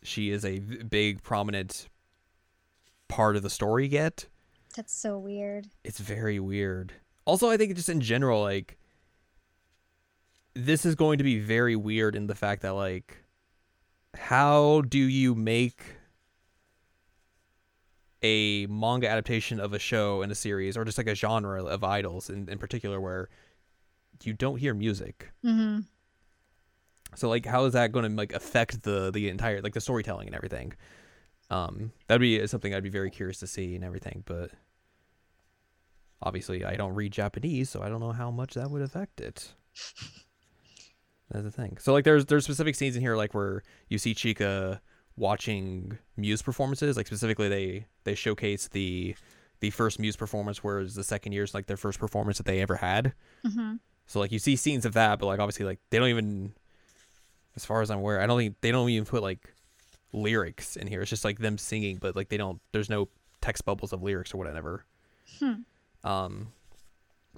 [0.02, 1.90] she is a big prominent
[3.08, 4.26] part of the story yet.
[4.76, 5.68] That's so weird.
[5.84, 6.94] It's very weird.
[7.26, 8.78] Also, I think just in general, like
[10.54, 13.18] this is going to be very weird in the fact that like
[14.16, 15.82] how do you make
[18.22, 21.84] a manga adaptation of a show in a series or just like a genre of
[21.84, 23.30] idols in, in particular where
[24.24, 25.82] you don't hear music Mm-hmm.
[27.16, 30.28] So like how is that going to like affect the the entire like the storytelling
[30.28, 30.74] and everything?
[31.49, 34.51] Um that'd be something i'd be very curious to see and everything but
[36.22, 39.53] obviously i don't read japanese so i don't know how much that would affect it.
[41.32, 41.78] That's the thing.
[41.80, 44.80] So like there's there's specific scenes in here like where you see chika
[45.16, 49.16] watching muse performances like specifically they they showcase the
[49.60, 52.76] the first muse performance whereas the second year's like their first performance that they ever
[52.78, 53.14] had.
[53.45, 53.76] Mm-hmm.
[54.07, 56.53] so like you see scenes of that, but like obviously like they don't even,
[57.60, 59.53] as far as I'm aware, I don't think they don't even put like
[60.14, 61.01] lyrics in here.
[61.01, 62.62] It's just like them singing, but like they don't.
[62.72, 63.10] There's no
[63.41, 64.86] text bubbles of lyrics or whatever.
[65.39, 65.53] Hmm.
[66.03, 66.53] Um,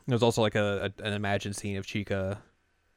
[0.08, 2.38] there's also like a, a an imagined scene of Chika,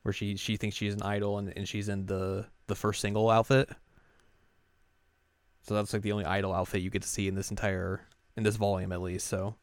[0.02, 3.30] where she she thinks she's an idol and, and she's in the the first single
[3.30, 3.70] outfit.
[5.62, 8.02] So that's like the only idol outfit you get to see in this entire
[8.36, 9.28] in this volume at least.
[9.28, 9.56] So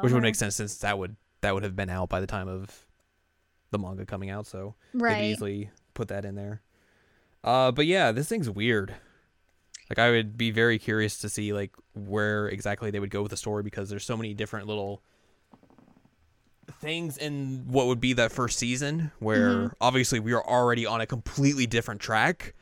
[0.00, 2.48] which would make sense since that would that would have been out by the time
[2.48, 2.86] of
[3.70, 4.46] the manga coming out.
[4.46, 6.62] So they could easily put that in there.
[7.44, 8.94] Uh, but yeah, this thing's weird.
[9.90, 13.30] Like I would be very curious to see like where exactly they would go with
[13.30, 15.02] the story because there's so many different little
[16.80, 19.72] things in what would be that first season where Mhm.
[19.80, 22.54] obviously we are already on a completely different track.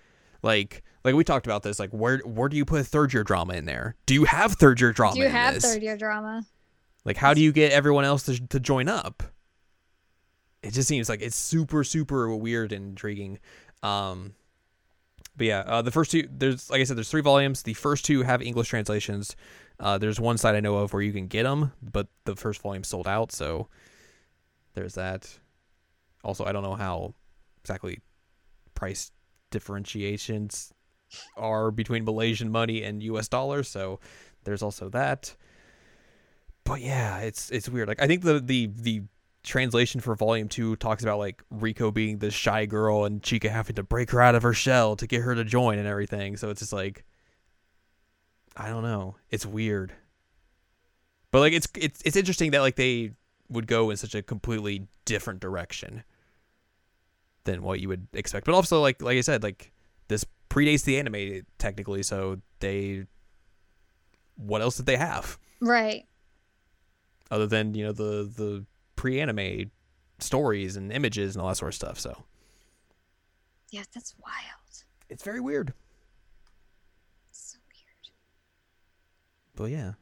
[0.43, 3.55] Like like we talked about this like where where do you put third year drama
[3.55, 3.95] in there?
[4.07, 5.65] Do you have third year drama Do you have this?
[5.65, 6.45] third year drama?
[7.05, 9.23] Like, how do you get everyone else to, to join up?
[10.63, 13.39] It just seems like it's super, super weird and intriguing.
[13.83, 14.35] Um,
[15.41, 17.63] but yeah, uh, the first two, there's, like I said, there's three volumes.
[17.63, 19.37] The first two have English translations.
[19.79, 22.61] Uh, there's one site I know of where you can get them, but the first
[22.61, 23.33] volume sold out.
[23.33, 23.69] So
[24.75, 25.39] there's that.
[26.23, 27.15] Also, I don't know how
[27.63, 28.01] exactly
[28.75, 29.13] price
[29.51, 30.75] differentiations
[31.39, 33.67] are between Malaysian money and US dollars.
[33.67, 33.99] So
[34.45, 35.35] there's also that
[36.65, 37.89] but yeah, it's it's weird.
[37.89, 39.03] Like I think the the the
[39.43, 43.77] translation for volume two talks about like Riko being this shy girl and Chika having
[43.77, 46.37] to break her out of her shell to get her to join and everything.
[46.37, 47.05] So it's just like
[48.57, 49.17] I don't know.
[49.31, 49.93] It's weird.
[51.31, 53.13] But like it's it's it's interesting that like they
[53.49, 56.05] would go in such a completely different direction
[57.45, 58.47] than what you would expect.
[58.47, 59.73] But also like like I said, like
[60.09, 63.07] this predates the anime technically, so they
[64.37, 65.39] what else did they have?
[65.61, 66.07] Right.
[67.31, 68.65] other than you know the the
[69.01, 69.71] pre-anime
[70.19, 71.99] stories and images and all that sort of stuff.
[71.99, 72.25] So
[73.71, 74.85] Yeah, that's wild.
[75.09, 75.73] it's very weird.
[77.31, 78.11] So weird.
[79.57, 79.93] But yeah,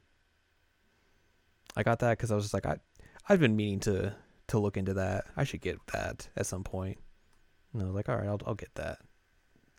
[1.77, 2.79] I got that because I was just like I
[3.29, 4.15] I've been meaning to
[4.49, 5.27] to look into that.
[5.37, 6.99] I should get that at some point.
[7.73, 8.99] And I was like, all right, I'll I'll get that.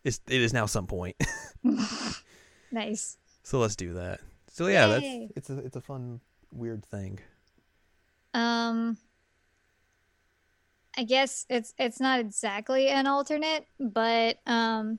[0.02, 1.16] It's it is now some point.
[2.72, 3.18] Nice.
[3.42, 4.20] so let's do that.
[4.52, 5.28] So yeah, Yay.
[5.34, 6.20] that's it's a it's a fun
[6.52, 7.18] weird thing.
[8.32, 8.96] Um
[11.00, 14.98] I guess it's it's not exactly an alternate, but um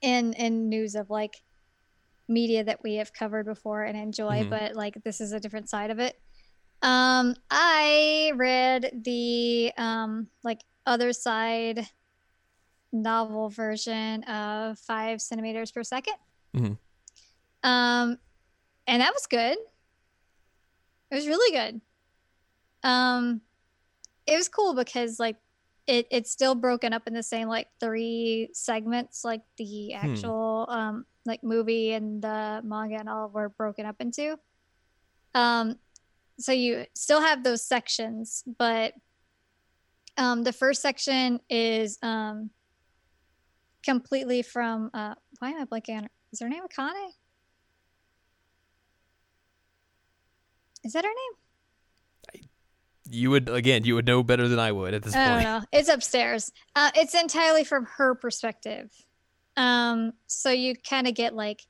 [0.00, 1.42] in in news of like
[2.28, 4.50] media that we have covered before and enjoy, Mhm.
[4.50, 6.14] but like this is a different side of it.
[6.80, 11.88] Um I read the um like other side
[12.92, 16.14] novel version of five centimeters per 2nd
[16.54, 16.74] mm-hmm.
[17.68, 18.18] Um
[18.86, 19.58] and that was good.
[21.10, 21.80] It was really good.
[22.84, 23.40] Um,
[24.32, 25.36] it was cool because like
[25.86, 30.04] it it's still broken up in the same like three segments, like the Hmm.
[30.04, 34.36] actual um like movie and the manga and all were broken up into.
[35.34, 35.76] Um,
[36.38, 38.94] so you still have those sections, but
[40.16, 42.50] um, the first section is um,
[43.84, 44.90] completely from.
[44.94, 46.10] Uh, why am I blanking on her?
[46.32, 47.10] Is her name Akane?
[50.84, 51.41] Is that her name?
[53.12, 55.44] You would again, you would know better than I would at this I point.
[55.44, 55.66] don't know.
[55.70, 56.50] It's upstairs.
[56.74, 58.90] Uh, it's entirely from her perspective.
[59.56, 61.60] Um, so you kind of get like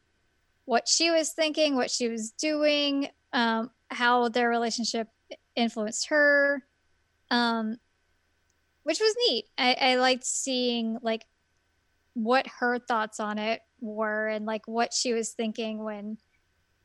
[0.66, 5.08] what she was thinking, what she was doing, um, how their relationship
[5.56, 6.62] influenced her,
[7.30, 7.76] um,
[8.84, 9.46] which was neat.
[9.58, 11.24] I, I liked seeing like
[12.14, 16.18] what her thoughts on it were and like what she was thinking when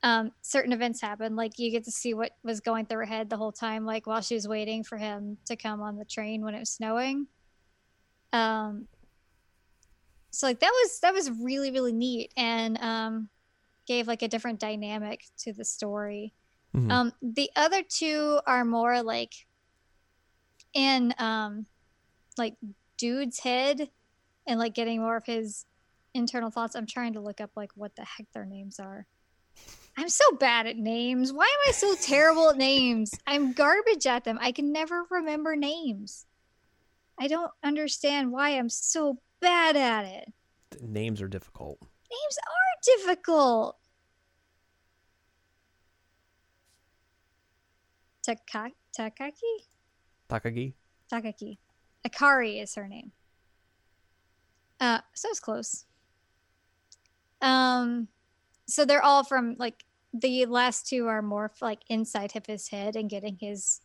[0.08, 1.36] um, certain events happen.
[1.36, 4.08] Like you get to see what was going through her head the whole time, like
[4.08, 7.28] while she was waiting for him to come on the train when it was snowing.
[8.32, 8.88] Um,
[10.32, 13.30] so like that was that was really really neat and um,
[13.86, 16.34] gave like a different dynamic to the story.
[16.74, 16.89] Mhm.
[16.89, 19.34] Um, the other two are more like
[20.74, 21.66] in um,
[22.38, 22.55] like
[22.97, 23.89] dude's head
[24.45, 25.66] and like getting more of his
[26.14, 26.78] internal thoughts.
[26.78, 29.05] I'm trying to look up like what the heck their names are.
[29.98, 31.34] I'm so bad at names.
[31.34, 33.12] Why am I so terrible at names?
[33.26, 34.38] I'm garbage at them.
[34.39, 36.26] I can never remember names.
[37.20, 40.32] I don't understand why I'm so bad at it.
[40.82, 41.80] Names are difficult.
[41.82, 43.78] Names are difficult.
[48.24, 49.66] Taka- Takaki?
[50.30, 50.74] Takagi.
[51.12, 51.58] Takaki.
[52.08, 53.12] Akari is her name.
[54.80, 55.86] Uh, so it's close.
[57.41, 58.10] Um,
[58.68, 59.86] so they're all from like
[60.20, 63.82] the last two are more like inside of his head and getting his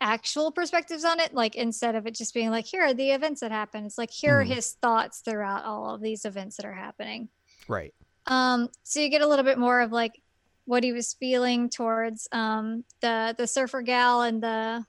[0.00, 1.32] actual perspectives on it.
[1.34, 3.84] Like instead of it just being like, here are the events that happen.
[3.86, 4.40] It's like here Mhm.
[4.40, 7.28] are his thoughts throughout all of these events that are happening.
[7.68, 7.94] Right.
[8.26, 10.20] Um, so you get a little bit more of like
[10.64, 14.84] what he was feeling towards um, the the surfer gal and the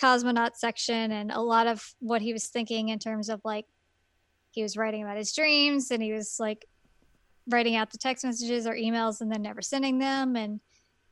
[0.00, 3.66] cosmonaut section, and a lot of what he was thinking in terms of like
[4.52, 6.66] he was writing about his dreams, and he was like
[7.50, 10.60] writing out the text messages or emails and then never sending them, and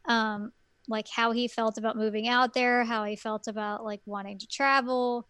[0.06, 0.52] um,
[0.88, 4.46] like how he felt about moving out there, how he felt about like wanting to
[4.46, 5.28] travel,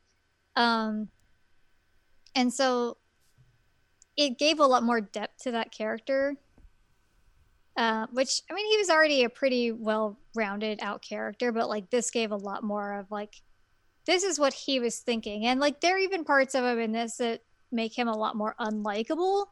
[0.57, 1.09] um,
[2.35, 2.99] and so
[4.17, 6.37] it gave a lot more depth to that character.
[7.77, 12.11] Uh, which I mean, he was already a pretty well-rounded out character, but like this
[12.11, 13.41] gave a lot more of like,
[14.05, 16.91] this is what he was thinking, and like there are even parts of him in
[16.91, 19.47] this that make him a lot more unlikable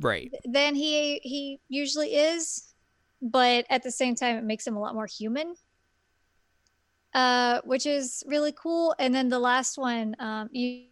[0.00, 0.32] Right.
[0.44, 2.72] than he he usually is,
[3.20, 5.54] but at the same time, it makes him a lot more human,
[7.14, 8.94] uh, which is really cool.
[8.98, 10.84] And then the last one, um, you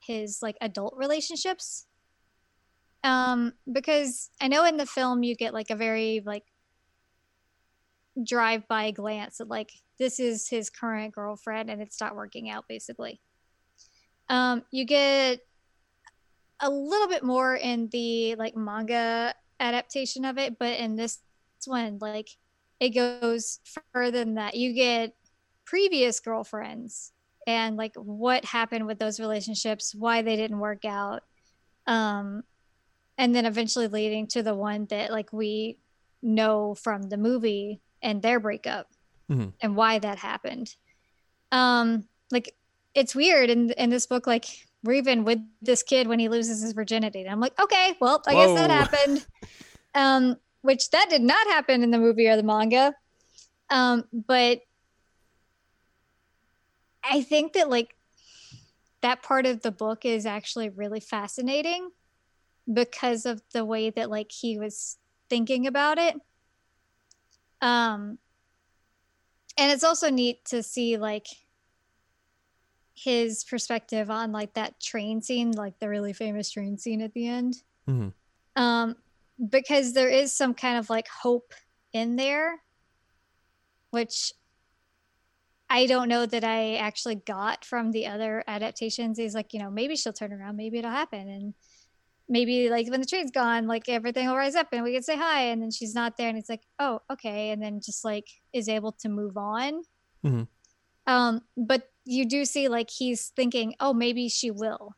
[0.00, 1.86] his like adult relationships,
[3.04, 6.44] um, because I know in the film you get like a very like
[8.22, 12.64] drive by glance at like this is his current girlfriend and it's not working out
[12.68, 13.20] basically.
[14.28, 15.40] Um, you get
[16.62, 21.20] a little bit more in the like manga adaptation of it, but in this
[21.66, 22.28] one, like
[22.80, 23.60] it goes
[23.92, 24.54] further than that.
[24.54, 25.14] You get
[25.64, 27.12] previous girlfriends
[27.46, 31.22] and like what happened with those relationships, why they didn't work out,
[31.86, 32.42] um,
[33.18, 35.78] and then eventually leading to the one that like we
[36.22, 38.88] know from the movie and their breakup
[39.30, 39.52] Mhm.
[39.60, 40.74] and why that happened.
[41.50, 42.54] Um, like
[42.94, 44.46] it's weird in in this book, like
[44.82, 47.20] we're even with this kid when he loses his virginity.
[47.20, 49.26] And I'm like, okay, well, I guess that happened.
[49.94, 52.94] Um, which that did not happen in the movie or the manga.
[53.68, 54.60] Um, but
[57.04, 57.94] I think that like
[59.02, 61.90] that part of the book is actually really fascinating
[62.72, 64.96] because of the way that like he was
[65.28, 66.14] thinking about it.
[67.60, 68.18] Um
[69.58, 71.26] and it's also neat to see like
[73.02, 77.26] his perspective on like that train scene, like the really famous train scene at the
[77.26, 77.62] end.
[77.88, 78.12] Mhm.
[78.56, 78.96] Um,
[79.48, 81.52] because there is some kind of like hope
[81.92, 82.62] in there,
[83.90, 84.32] which
[85.68, 89.18] I don't know that I actually got from the other adaptations.
[89.18, 91.54] He's like, you know, maybe she'll turn around, maybe it'll happen, and
[92.28, 95.16] maybe like when the train's gone, like everything will rise up and we can say
[95.16, 98.28] hi, and then she's not there, and it's like, oh, okay, and then just like
[98.52, 99.82] is able to move on.
[100.22, 100.46] Mhm.
[101.06, 104.94] Um, but you do see like he's thinking, oh, maybe she will.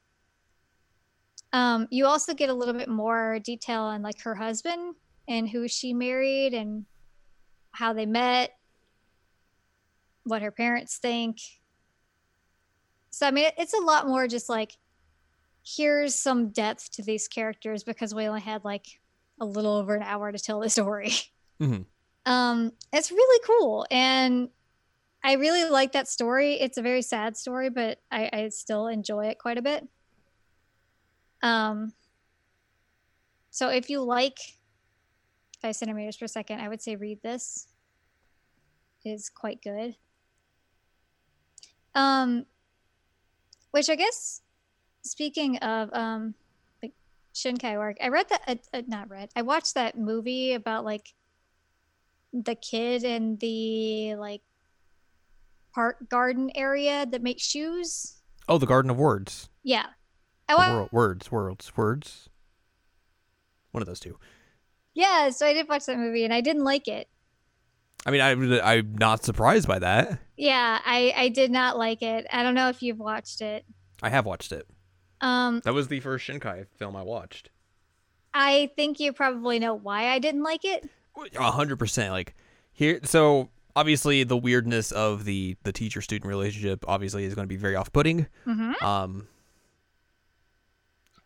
[1.53, 4.97] Um, you also get a little bit more detail on like her husband
[5.29, 6.85] and who she married and
[7.73, 8.57] how they met,
[10.25, 11.39] what her parents think.
[13.11, 14.77] So I mean, it's a lot more just like
[15.65, 18.87] here's some depth to these characters because we only had like
[19.41, 21.13] a little over an hour to tell the story.
[21.61, 21.87] Mhm.
[22.27, 24.49] Um, it's really cool, and
[25.27, 26.61] I really like that story.
[26.61, 29.89] It's a very sad story, but I, I still enjoy it quite a bit.
[31.43, 31.95] Um,
[33.51, 34.39] so if you like
[35.63, 37.69] five centimeters per second, I would say read this.
[39.03, 39.97] It is quite good.
[41.95, 42.45] Um,
[43.71, 44.43] which I guess,
[45.03, 46.35] speaking of um,
[46.83, 46.93] like
[47.35, 49.31] Shinkai work, I read that uh, uh, not read.
[49.35, 51.15] I watched that movie about like
[52.35, 54.43] the kid and the like
[55.75, 58.21] park garden area that makes shoes.
[58.49, 59.49] Oh, the Garden of Words.
[59.63, 59.87] Yeah,
[60.49, 62.29] I The wa- wor- words, words, words.
[63.73, 64.19] One of those two.
[64.95, 65.31] yeah.
[65.31, 67.09] So I did watch that movie, and I didn't like it.
[68.07, 68.33] I mean, I,
[68.75, 70.19] I'm not surprised by that.
[70.37, 72.27] Yeah, I I did not like it.
[72.33, 73.65] I don't know if you've watched it.
[74.03, 74.67] I have watched it.
[75.21, 77.51] Um, That was the first Shinkai film I watched.
[78.35, 80.89] I think you probably know why I didn't like it.
[81.37, 82.13] A hundred percent.
[82.13, 82.35] Like
[82.73, 87.49] here, so obviously the weirdness of the the teacher student relationship obviously is going to
[87.53, 88.27] be very off putting.
[88.47, 88.85] Mm-hmm.
[88.85, 89.29] Um,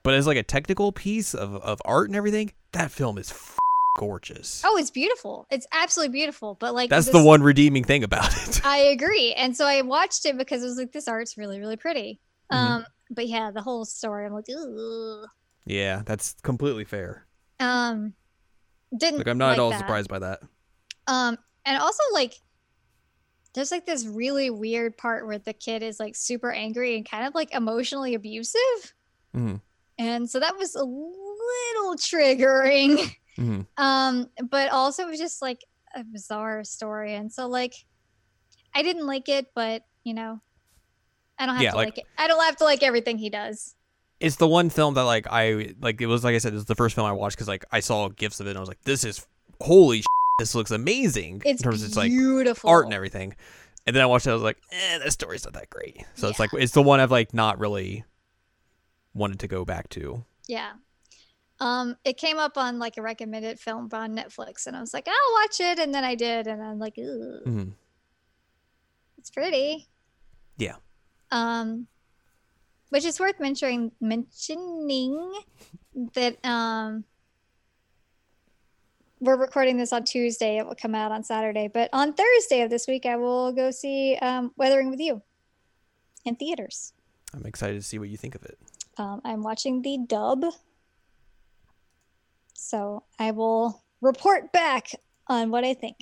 [0.02, 3.58] but as like a technical piece of of art and everything, that film is f-
[3.98, 4.62] gorgeous.
[4.64, 5.46] Oh, it's beautiful.
[5.50, 6.54] It's absolutely beautiful.
[6.58, 8.60] But like That's this- the one redeeming thing about it.
[8.64, 9.34] I agree.
[9.34, 12.20] And so I watched it because it was like this art's really really pretty.
[12.52, 12.56] Mhm.
[12.56, 15.26] Um, but yeah, the whole story I'm like, Ugh.
[15.66, 17.26] yeah, that's completely fair.
[17.60, 18.14] um,
[18.96, 19.18] didn't.
[19.18, 19.78] Like I'm not like at all that.
[19.80, 20.40] surprised by that.
[21.06, 21.36] Um,
[21.68, 22.34] and also like,
[23.54, 27.26] there's like this really weird part where the kid is like super angry and kind
[27.26, 28.94] of like emotionally abusive,
[29.34, 29.56] hmm
[29.98, 33.12] and so that was a little triggering.
[33.36, 35.60] hmm um but also it was just like
[35.94, 37.72] a bizarre story and so like
[38.74, 40.40] i didn't like it but you know
[41.38, 43.30] i don't have Yeah, to like- like, it i don't have to like everything he
[43.30, 43.74] does
[44.20, 46.00] It's the one film that like I like.
[46.00, 47.78] It was like I said, it was the first film I watched because like I
[47.78, 49.24] saw gifs of it and I was like, this is
[49.62, 50.02] holy.
[50.38, 53.34] This looks amazing it's in terms of its like beautiful art and everything.
[53.86, 56.04] And then I watched it, I was like, eh, story's not that great.
[56.14, 58.04] So it's like it's the one I've like not really
[59.14, 60.24] wanted to go back to.
[60.46, 60.72] yeah
[61.60, 65.08] um it came up on like a recommended film on netflix and i was like
[65.08, 67.72] i'll watch it and then i did and i'm like Ooh, Mhm.
[69.18, 69.88] it's pretty
[70.56, 70.76] Yeah.
[71.32, 71.88] um
[72.90, 75.32] which is worth mentioning mentioning
[76.14, 77.02] that um
[79.20, 80.58] we're recording this on Tuesday.
[80.58, 83.70] It will come out on Saturday, but on Thursday of this week, I will go
[83.70, 85.22] see um, Weathering with You
[86.24, 86.92] in theaters.
[87.34, 88.58] I'm excited to see what you think of it.
[88.96, 90.44] Um, I'm watching the dub,
[92.54, 94.90] so I will report back
[95.26, 95.96] on what I think.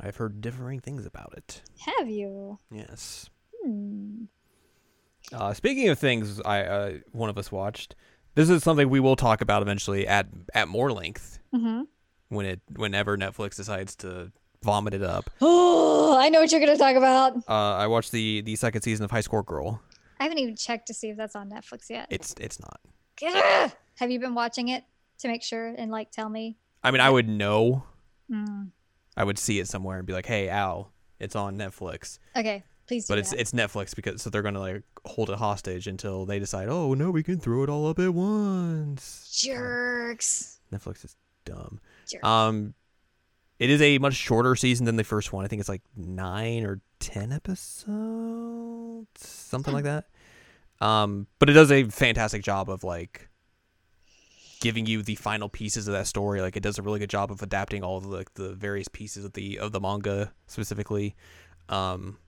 [0.00, 1.62] I've heard differing things about it.
[1.98, 2.58] Have you?
[2.70, 3.30] Yes.
[3.64, 4.24] Hmm.
[5.32, 7.94] Uh, speaking of things, I uh, one of us watched.
[8.34, 11.82] This is something we will talk about eventually at at more length Mm-hmm.
[12.30, 14.32] when it whenever Netflix decides to
[14.62, 15.30] vomit it up.
[15.40, 17.36] Oh, I know what you're going to talk about.
[17.48, 19.80] Uh, I watched the the second season of High Score Girl.
[20.18, 22.06] I haven't even checked to see if that's on Netflix yet.
[22.10, 22.80] It's it's not.
[23.24, 23.70] Ugh.
[23.98, 24.82] Have you been watching it
[25.18, 26.56] to make sure and like tell me?
[26.82, 27.84] I mean, I would know.
[28.30, 28.70] Mm.
[29.16, 33.06] I would see it somewhere and be like, "Hey, Al, it's on Netflix." Okay, please.
[33.06, 33.40] But it's that.
[33.40, 36.68] it's Netflix because so they're gonna like hold it hostage until they decide.
[36.68, 39.40] Oh no, we can throw it all up at once.
[39.42, 40.58] jerks.
[40.72, 41.80] Netflix is dumb.
[42.08, 42.24] Jerks.
[42.24, 42.74] Um,
[43.58, 45.44] it is a much shorter season than the first one.
[45.44, 50.06] I think it's like nine or ten episodes, something like that.
[50.80, 53.28] Um, but it does a fantastic job of like
[54.60, 56.40] giving you the final pieces of that story.
[56.40, 59.24] Like it does a really good job of adapting all the, like the various pieces
[59.24, 61.14] of the of the manga specifically.
[61.68, 62.18] Um,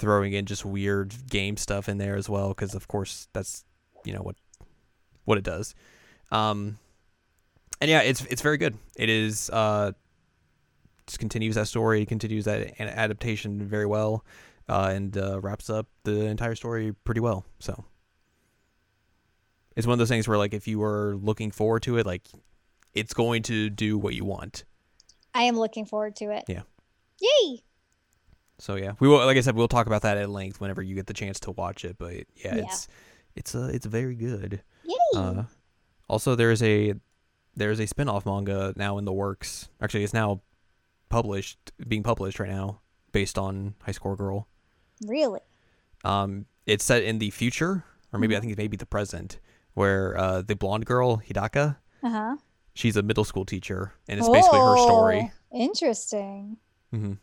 [0.00, 3.64] throwing in just weird game stuff in there as well because of course that's
[4.04, 4.36] you know what
[5.24, 5.74] what it does.
[6.32, 6.78] Um,
[7.80, 8.76] and yeah, it's it's very good.
[8.96, 9.92] It is uh,
[11.06, 14.24] just continues that story, continues that adaptation very well,
[14.68, 17.44] uh, and uh, wraps up the entire story pretty well.
[17.58, 17.84] So
[19.76, 22.22] it's one of those things where like if you were looking forward to it, like
[22.94, 24.64] it's going to do what you want.
[25.34, 26.44] I am looking forward to it.
[26.48, 26.62] Yeah.
[27.20, 27.62] Yay!
[28.60, 29.18] So yeah, we will.
[29.24, 31.50] Like I said, we'll talk about that at length whenever you get the chance to
[31.52, 31.96] watch it.
[31.98, 32.62] But yeah, Yeah.
[32.64, 32.88] it's
[33.34, 34.62] it's uh, it's very good.
[34.84, 34.94] Yay!
[35.16, 35.42] Uh,
[36.08, 36.94] also, there is a
[37.56, 39.68] there is a spin-off manga now in the works.
[39.80, 40.40] Actually, it's now
[41.08, 41.58] published,
[41.88, 42.80] being published right now,
[43.12, 44.46] based on High Score Girl.
[45.06, 45.40] really?
[46.04, 49.38] Um, it's set in the future, or maybe I think it's maybe the present,
[49.74, 52.36] where uh, the blonde girl Hidaka, Uh huh.
[52.74, 55.32] she's a middle school teacher, and it's basically her story.
[55.52, 56.56] Oh, Interesting.
[56.90, 57.14] hmm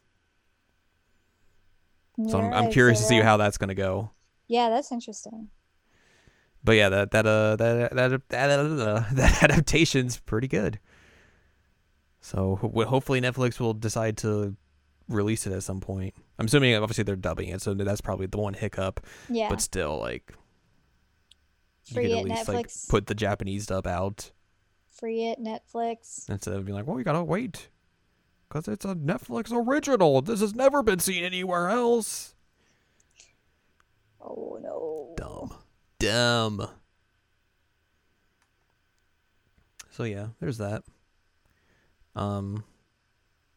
[2.27, 4.11] So I'm, I'm curious to see how that's gonna go.
[4.47, 5.49] Yeah, that's interesting.
[6.63, 10.79] But yeah, that that uh that that that, that, that adaptation's pretty good.
[12.21, 14.55] So ho- hopefully Netflix will decide to
[15.07, 16.13] release it at some point.
[16.39, 19.05] I'm assuming obviously they're dubbing it, so that's probably the one hiccup.
[19.29, 19.49] Yeah.
[19.49, 20.33] But still, like
[21.93, 22.53] Free you it, could at least Netflix.
[22.53, 24.31] like put the Japanese dub out
[24.89, 26.27] Free it, Netflix.
[26.29, 27.69] instead of being like, well, you gotta wait
[28.57, 30.21] because it's a Netflix original.
[30.21, 32.33] This has never been seen anywhere else.
[34.21, 35.13] Oh no.
[35.17, 35.53] Dumb,
[35.99, 36.67] dumb.
[39.91, 40.83] So yeah, there's that.
[42.15, 42.63] Um,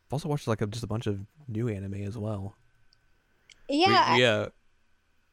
[0.09, 2.57] I've also watched like a, just a bunch of new anime as well.
[3.69, 4.49] We- Yeah, we, uh,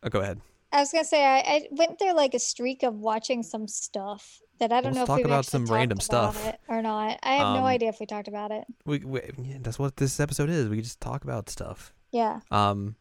[0.03, 0.41] oh, go ahead.
[0.72, 4.41] I was gonna say I, I went through like a streak of watching some stuff
[4.59, 6.45] that I don't Let's know if talk we've about some random stuff.
[6.45, 7.19] it or not.
[7.23, 8.65] I have no Um, idea if we talked about it.
[8.85, 10.67] We, we yeah, that's what this episode is.
[10.69, 11.93] We just talk about stuff.
[12.11, 12.39] Yeah.
[12.51, 12.95] Um,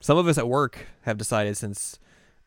[0.00, 1.98] some of us at work have decided since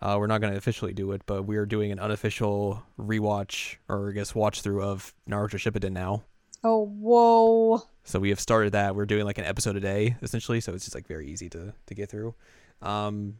[0.02, 3.76] uh, we're not going to officially do it, but we are doing an unofficial rewatch
[3.88, 6.24] or I guess watch through of Naruto Shippuden now.
[6.64, 7.82] Oh whoa.
[8.04, 8.96] So we have started that.
[8.96, 11.74] We're doing like an episode a day essentially, so it's just like very easy to
[11.86, 12.36] to get through.
[12.82, 13.38] Um,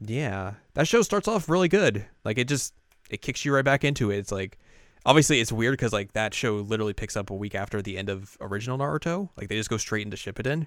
[0.00, 2.04] yeah, that show starts off really good.
[2.24, 2.74] Like it just
[3.10, 4.18] it kicks you right back into it.
[4.18, 4.58] It's like
[5.04, 8.08] obviously it's weird because like that show literally picks up a week after the end
[8.08, 9.30] of original Naruto.
[9.36, 10.66] Like they just go straight into Shippuden.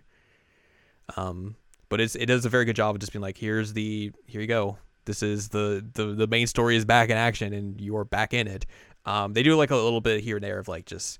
[1.18, 1.56] Um,
[1.90, 4.42] but it's it does a very good job of just being like, here's the here
[4.42, 4.78] you go.
[5.06, 8.48] This is the the the main story is back in action and you're back in
[8.48, 8.66] it.
[9.06, 11.20] Um, they do like a little bit here and there of like just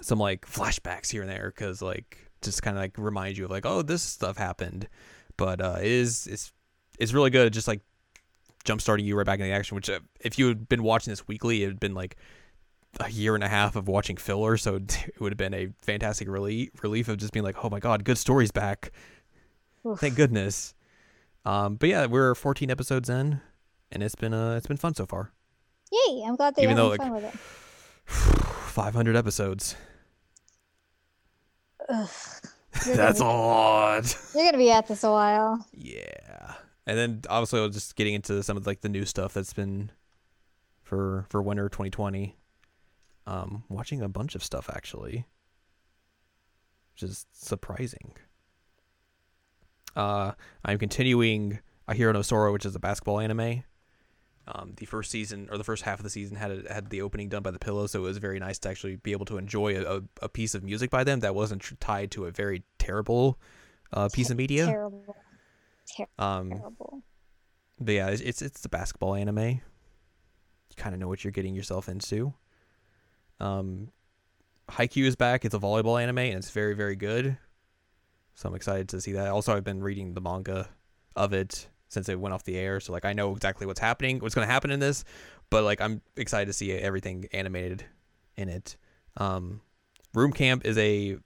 [0.00, 3.50] some like flashbacks here and there because like just kind of like remind you of
[3.50, 4.88] like oh this stuff happened
[5.36, 6.52] but uh it is it's
[6.98, 7.80] it's really good just like
[8.66, 11.10] jump starting you right back in the action which uh, if you had been watching
[11.12, 12.16] this weekly it had been like
[13.00, 14.74] a year and a half of watching filler so
[15.06, 18.04] it would have been a fantastic relief relief of just being like oh my god
[18.04, 18.90] good stories back
[19.86, 19.98] Oof.
[20.00, 20.74] thank goodness
[21.44, 23.40] um but yeah we're 14 episodes in
[23.92, 25.32] and it's been uh it's been fun so far
[25.92, 26.24] Yay!
[26.26, 27.34] I'm glad they're Even having though, fun with it.
[28.10, 29.76] 500 episodes
[31.88, 32.08] Ugh.
[32.86, 35.64] That's a gonna, lot You're gonna be at this a while.
[35.72, 36.25] Yeah,
[36.86, 39.90] and then also just getting into some of like the new stuff that's been
[40.82, 42.36] for for winter 2020.
[43.28, 45.26] Um, watching a bunch of stuff actually,
[46.94, 48.12] which is surprising.
[49.96, 50.32] Uh,
[50.64, 51.58] I'm continuing
[51.88, 53.64] Ahiru no which is a basketball anime.
[54.48, 57.02] Um, the first season or the first half of the season had a, had the
[57.02, 59.38] opening done by the Pillow, so it was very nice to actually be able to
[59.38, 63.40] enjoy a, a, piece of music by them that wasn't tied to a very terrible
[63.92, 64.66] uh, piece of media.
[64.66, 65.16] Terrible.
[66.18, 67.02] Um, Terrible.
[67.80, 69.38] but yeah, it's it's, it's the basketball anime.
[69.38, 69.60] You
[70.76, 72.34] kind of know what you're getting yourself into.
[73.40, 73.88] Um,
[74.68, 75.44] Haikyuu is back.
[75.44, 77.38] It's a volleyball anime, and it's very very good.
[78.34, 79.28] So I'm excited to see that.
[79.28, 80.68] Also, I've been reading the manga
[81.14, 84.18] of it since it went off the air, so like I know exactly what's happening,
[84.18, 85.04] what's going to happen in this.
[85.50, 87.84] But like I'm excited to see everything animated
[88.36, 88.76] in it.
[89.16, 89.60] Um,
[90.12, 91.18] Room Camp is a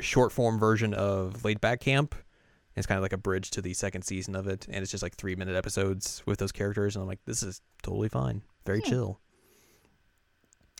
[0.00, 2.14] short form version of Laid Back Camp.
[2.76, 5.02] It's kind of like a bridge to the second season of it, and it's just
[5.02, 8.80] like three minute episodes with those characters, and I'm like, this is totally fine, very
[8.80, 8.88] Hmm.
[8.88, 9.20] chill.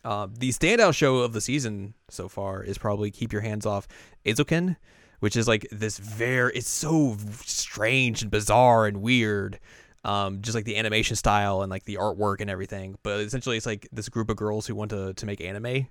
[0.05, 3.88] Uh, the standout show of the season so far is probably Keep Your Hands Off
[4.26, 4.76] Eizouken,
[5.20, 9.59] which is like this very, it's so strange and bizarre and weird.
[10.05, 12.99] Um, just like the animation style and like the artwork and everything.
[13.03, 15.86] But essentially, it's like this group of girls who want to, to make anime,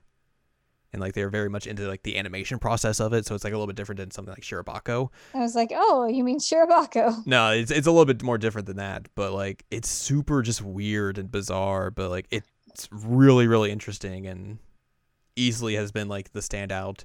[0.94, 3.26] and like they're very much into like the animation process of it.
[3.26, 5.10] So it's like a little bit different than something like Shirobako.
[5.34, 7.24] I was like, oh, you mean Shirobako?
[7.26, 10.62] No, it's it's a little bit more different than that, but like it's super just
[10.62, 14.60] weird and bizarre, but like it's really really interesting and
[15.36, 17.04] easily has been like the standout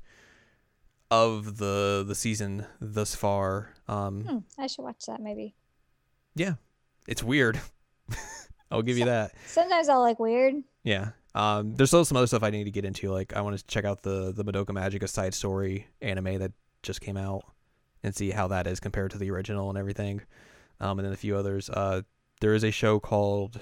[1.10, 3.72] of the the season thus far.
[3.88, 5.54] Um Hmm, I should watch that maybe.
[6.34, 6.54] yeah.
[7.06, 7.58] It's weird.
[8.70, 9.32] I'll give you that.
[9.46, 10.56] Sometimes I'll like weird.
[10.84, 11.12] Yeah.
[11.34, 13.66] Um there's still some other stuff I need to get into like I want to
[13.66, 16.52] check out the the Madoka Magica side story anime that
[16.82, 17.42] just came out
[18.02, 20.22] and see how that is compared to the original and everything.
[20.80, 21.68] Um, and then a few others.
[21.68, 22.02] Uh,
[22.40, 23.60] there is a show called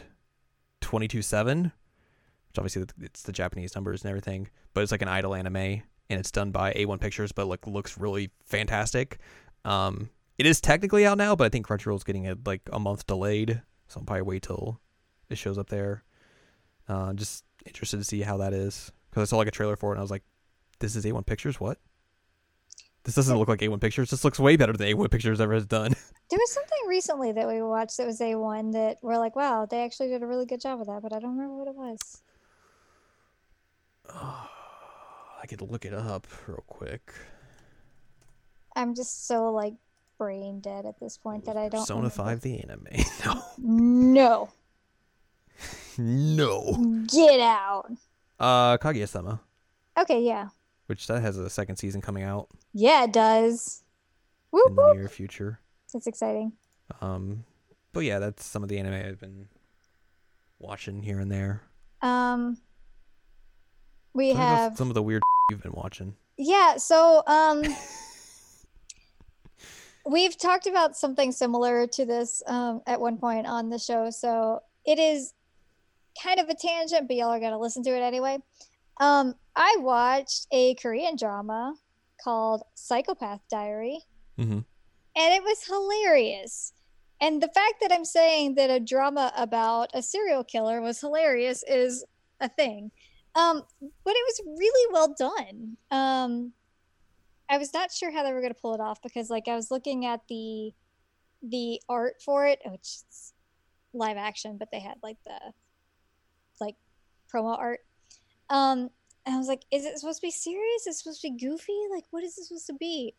[0.83, 1.73] 22/7, which
[2.59, 6.31] obviously it's the Japanese numbers and everything, but it's like an idol anime and it's
[6.31, 9.19] done by A1 Pictures, but like looks really fantastic.
[9.65, 13.07] Um, it is technically out now, but I think Crunchyroll's getting it like a month
[13.07, 14.81] delayed, so I'll probably wait till
[15.29, 16.05] it shows up there.
[16.89, 19.91] Uh, just interested to see how that is because I saw like a trailer for
[19.91, 20.23] it and I was like,
[20.79, 21.61] "This is A1 Pictures?
[21.61, 21.79] What?
[23.05, 24.11] This doesn't look like A1 Pictures.
[24.11, 25.95] This looks way better than A1 Pictures ever has done."
[26.29, 29.85] There was something recently that we watched that was A1 that we're like, wow, they
[29.85, 32.23] actually did a really good job with that, but I don't remember what it was.
[34.13, 37.15] I could look it up real quick.
[38.75, 39.75] I'm just so like
[40.19, 41.83] brain dead at this point that I don't.
[41.83, 42.11] Persona remember.
[42.11, 42.87] 5 the anime.
[43.25, 44.49] No, No.
[45.99, 47.05] No.
[47.11, 47.91] get out.
[48.39, 49.41] Uh Kaguya-sama.
[49.99, 50.49] Okay, yeah.
[50.87, 53.83] which that has a second season coming out Yeah, it does.
[54.51, 54.97] Whoop, in the whoop.
[54.97, 55.61] near future.
[55.95, 56.53] It's exciting.
[57.01, 57.45] Um,
[57.93, 59.49] but yeah, that's some of the anime I've been
[60.59, 61.63] watching here and there.
[62.03, 62.59] Um,
[64.15, 66.15] we about have some of the weird you've been watching.
[66.37, 66.77] yeah.
[66.77, 67.63] So um,
[70.07, 74.11] we've talked about something similar to this um at one point on the show.
[74.11, 75.33] So it is
[76.23, 78.39] kind of a tangent, but y'all are gonna listen to it anyway.
[78.99, 81.75] Um, I watched a Korean drama
[82.23, 84.01] called Psychopath Diary.
[84.37, 84.61] hmm
[85.19, 86.73] and it was hilarious.
[87.21, 91.65] And the fact that I'm saying that a drama about a serial killer was hilarious
[91.67, 92.05] is
[92.41, 92.91] a thing.
[93.35, 95.77] Um, but it was really well done.
[95.91, 96.53] Um,
[97.49, 99.55] I was not sure how they were going to pull it off because, like, I
[99.55, 100.73] was looking at the
[101.43, 103.33] the art for it, which is
[103.93, 105.39] live action, but they had like the
[107.37, 107.81] promo art.
[108.51, 108.91] Um,
[109.25, 110.87] and I was like, is it supposed to be serious?
[110.87, 111.79] Is it supposed to be goofy?
[111.91, 113.15] Like, what is it supposed to be?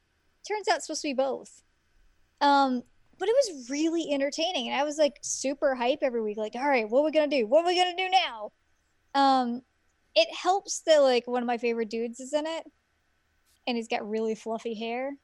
[0.48, 1.64] Turns out it's supposed to be both.
[2.40, 2.84] Um,
[3.20, 6.38] but it was really entertaining, and I was like super hype every week.
[6.38, 7.48] Like, all right, what are we gonna do?
[7.48, 8.52] What are we gonna do now?
[9.16, 9.62] Um,
[10.16, 12.64] it helps that like one of my favorite dudes is in it,
[13.66, 15.18] and he's got really fluffy hair,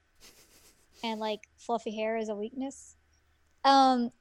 [1.03, 2.95] and like fluffy hair is a weakness.
[3.63, 4.11] Um,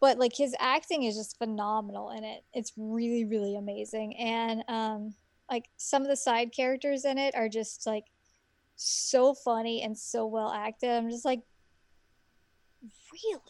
[0.00, 2.44] but like his acting is just phenomenal in it.
[2.52, 5.14] It's really really amazing, and um,
[5.50, 8.04] like some of the side characters in it are just like
[8.76, 10.90] so funny and so well acted.
[10.90, 11.40] I'm just like,
[13.12, 13.40] really?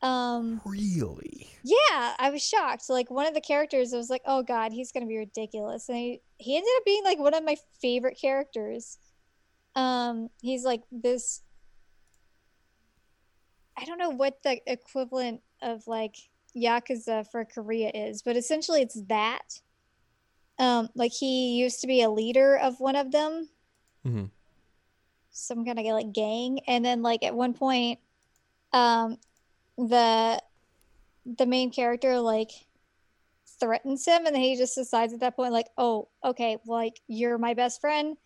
[0.00, 1.48] Um, Really?
[1.64, 2.88] yeah, I was shocked.
[2.88, 5.98] Like one of the characters, I was like, oh god, he's gonna be ridiculous, and
[5.98, 8.98] he he ended up being like one of my favorite characters.
[9.74, 11.42] Um, he's like this.
[13.78, 16.16] I don't know what the equivalent of like
[16.56, 19.60] yakuza for Korea is, but essentially it's that.
[20.58, 23.48] Um, like he used to be a leader of one of them,
[24.04, 24.24] mm-hmm.
[25.30, 26.58] some kind of like gang.
[26.66, 28.00] And then like at one point
[28.72, 29.16] um
[29.78, 30.42] the
[31.24, 32.50] the main character like
[33.58, 37.38] threatens him and then he just decides at that point like oh okay like you're
[37.38, 38.16] my best friend.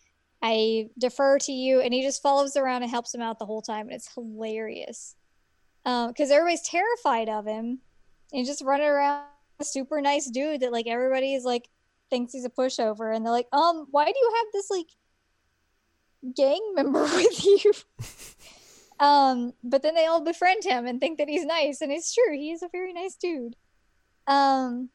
[0.41, 1.79] I defer to you.
[1.79, 5.15] And he just follows around and helps him out the whole time and it's hilarious
[5.83, 7.79] because everybody's terrified of him
[8.31, 9.25] and he's just running around
[9.59, 11.69] a super nice dude that like everybody's like
[12.09, 14.87] thinks he's a pushover and they're like um why do you have this like
[16.35, 17.73] gang member with you.
[19.05, 22.33] um, but then they all befriend him and think that he's nice, and it's true,
[22.33, 23.55] he's a very nice dude.
[24.27, 24.89] Um,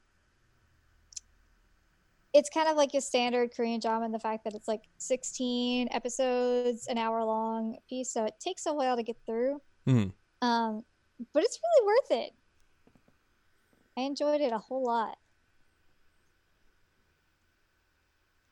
[2.33, 5.89] it's kind of like a standard Korean drama in the fact that it's like 16
[5.91, 9.61] episodes, an hour long piece, so it takes a while to get through.
[9.85, 10.07] hmm
[10.41, 10.83] Um,
[11.33, 12.33] but it's really worth it.
[13.97, 15.17] I enjoyed it a whole lot.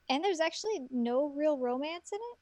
[0.10, 2.38] And there's actually no real romance in it.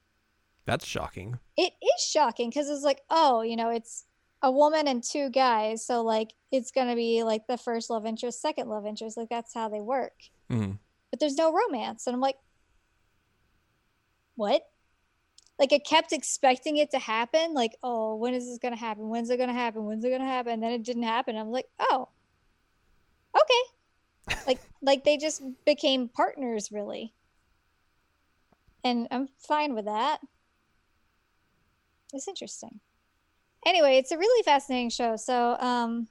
[0.66, 1.40] That's shocking.
[1.58, 4.06] It is shocking because it's like, oh, you know, it's
[4.42, 5.86] a woman and two guys.
[5.86, 9.18] So, like, it's going to be like the first love interest, second love interest.
[9.18, 10.14] Like, that's how they work.
[10.50, 10.74] hmm
[11.12, 12.08] But there's no romance.
[12.08, 12.38] And I'm like,
[14.36, 14.64] what?
[15.58, 17.54] Like, I kept expecting it to happen.
[17.54, 19.10] Like, oh, when is this going to happen?
[19.10, 19.86] When's it going to happen?
[19.86, 20.54] When's it going to happen?
[20.54, 21.38] And then it didn't happen.
[21.38, 22.10] I'm like, oh,
[23.36, 24.36] okay.
[24.48, 27.14] like, like they just became partners, really.
[28.84, 30.20] And I'm fine with that.
[32.14, 32.80] It's interesting.
[33.66, 35.16] Anyway, it's a really fascinating show.
[35.16, 36.08] So, um,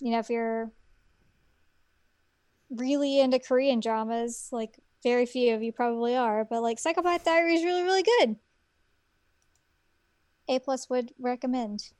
[0.00, 0.70] you know, if you're
[2.70, 7.54] really into Korean dramas, like very few of you probably are, but like Psychopath Diary
[7.54, 8.36] is really, really good.
[10.48, 11.90] A plus would recommend.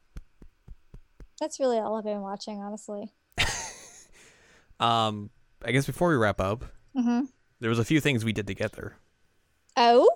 [1.40, 3.12] That's really all I've been watching, honestly.
[4.80, 5.30] Um,
[5.64, 6.64] I guess before we wrap up,
[6.96, 7.24] Mm-hmm.
[7.60, 8.94] there was a few things we did together.
[9.76, 10.08] Oh,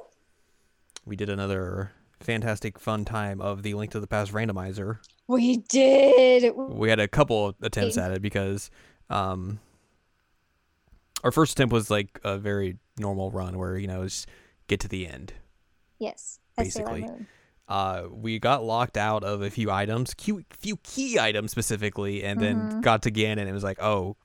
[1.04, 4.98] We did another fantastic fun time of the Link to the Past randomizer.
[5.26, 6.54] we did.
[6.56, 8.70] We had a couple attempts at it because
[9.10, 9.58] um
[11.24, 14.28] our first attempt was like a very normal run where, you know, just
[14.68, 15.32] get to the end.
[15.98, 17.08] Yes, Basically.
[17.68, 22.40] Uh, we got locked out of a few items, few, few key items specifically, and
[22.40, 22.80] then Mhm.
[22.82, 24.16] got to Ganon and it was like, oh,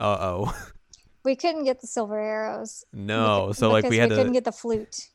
[0.00, 0.70] uh oh,
[1.24, 2.84] We couldn't get the silver arrows.
[2.92, 3.52] no.
[3.52, 4.32] So like we had couldn't to.
[4.32, 5.08] get the flute.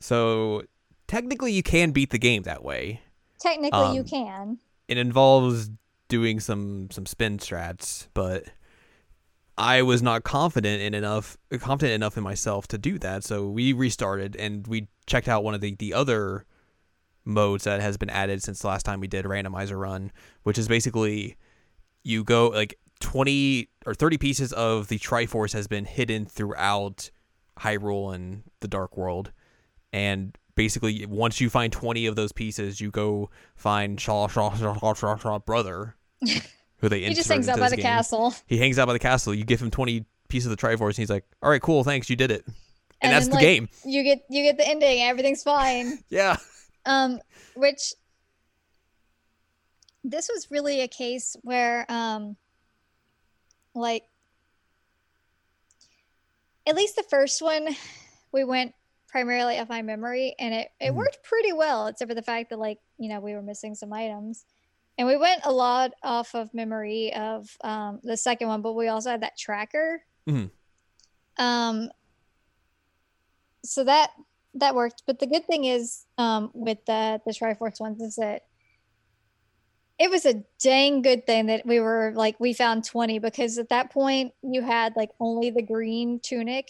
[0.00, 0.62] So
[1.06, 3.02] technically, you can beat the game that way.
[3.40, 4.58] Technically, you Um, can.
[4.88, 5.70] It involves
[6.08, 8.44] doing some some spin strats, but
[9.56, 13.24] I was not confident in enough confident enough in myself to do that.
[13.24, 16.44] So we restarted and we checked out one of the the other
[17.24, 20.68] modes that has been added since the last time we did randomizer run, which is
[20.68, 21.36] basically
[22.02, 27.10] you go like 20 or 30 pieces of the Triforce has been hidden throughout
[27.60, 29.32] Hyrule and the Dark World,
[29.92, 34.76] and basically once you find twenty of those pieces, you go find Shaw Shaw Shaw
[34.76, 35.96] Shaw Shaw, Shaw brother,
[36.78, 37.82] who they He just hangs out by the game.
[37.84, 38.34] castle.
[38.46, 39.34] He hangs out by the castle.
[39.34, 42.08] You give him twenty pieces of the Triforce, and he's like, "All right, cool, thanks,
[42.10, 42.54] you did it." And,
[43.02, 43.68] And that's then, the like, game.
[43.84, 45.02] You get you get the ending.
[45.02, 45.98] Everything's fine.
[46.08, 46.36] Yeah.
[46.86, 47.20] Um,
[47.56, 47.94] which
[50.02, 52.36] this was really a case where, um,
[53.74, 54.04] like,
[56.66, 57.68] at least the first one,
[58.32, 58.74] we went
[59.08, 60.94] primarily off my memory, and it it Mhm.
[60.96, 63.92] worked pretty well, except for the fact that like you know we were missing some
[63.92, 64.44] items,
[64.98, 68.88] and we went a lot off of memory of um, the second one, but we
[68.88, 70.02] also had that tracker.
[70.26, 70.50] Mhm.
[71.38, 71.90] Um,
[73.64, 74.10] so that
[74.54, 75.02] that worked.
[75.06, 78.42] But the good thing is, um, with the the Triforce ones, is that
[79.98, 83.68] it was a dang good thing that we were like we found twenty because at
[83.70, 86.68] that point you had like only the green tunic,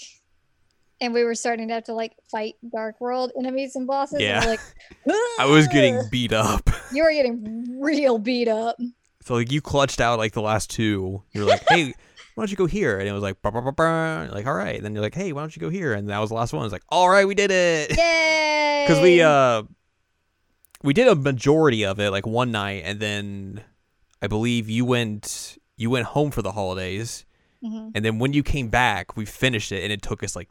[1.04, 4.14] and we were starting to have to like fight Dark World enemies and bosses.
[4.14, 4.44] and Yeah.
[4.44, 4.60] like
[5.38, 6.68] I was getting beat up.
[6.92, 8.76] you were getting real beat up.
[9.22, 11.22] So like you clutched out like the last two.
[11.32, 11.86] You're like, hey,
[12.34, 12.98] why don't you go here?
[12.98, 14.28] And it was like, bah, bah, bah, bah.
[14.32, 14.76] like all right.
[14.76, 15.92] And then you're like, hey, why don't you go here?
[15.94, 16.64] And that was the last one.
[16.64, 17.96] It's like, all right, we did it.
[17.96, 18.84] Yay!
[18.86, 19.62] Because we uh
[20.82, 23.62] we did a majority of it like one night, and then
[24.20, 27.24] I believe you went you went home for the holidays,
[27.64, 27.92] Mhm.
[27.94, 30.48] and then when you came back, we finished it, and it took us like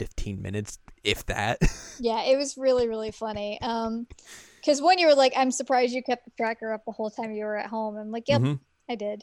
[0.00, 1.58] 15 minutes, if that.
[2.02, 3.60] Yeah, it was really really funny.
[3.60, 4.06] Um,
[4.56, 7.32] because when you were like, "I'm surprised you kept the tracker up the whole time
[7.32, 8.58] you were at home," I'm like, "Yep, Mhm.
[8.88, 9.22] I did."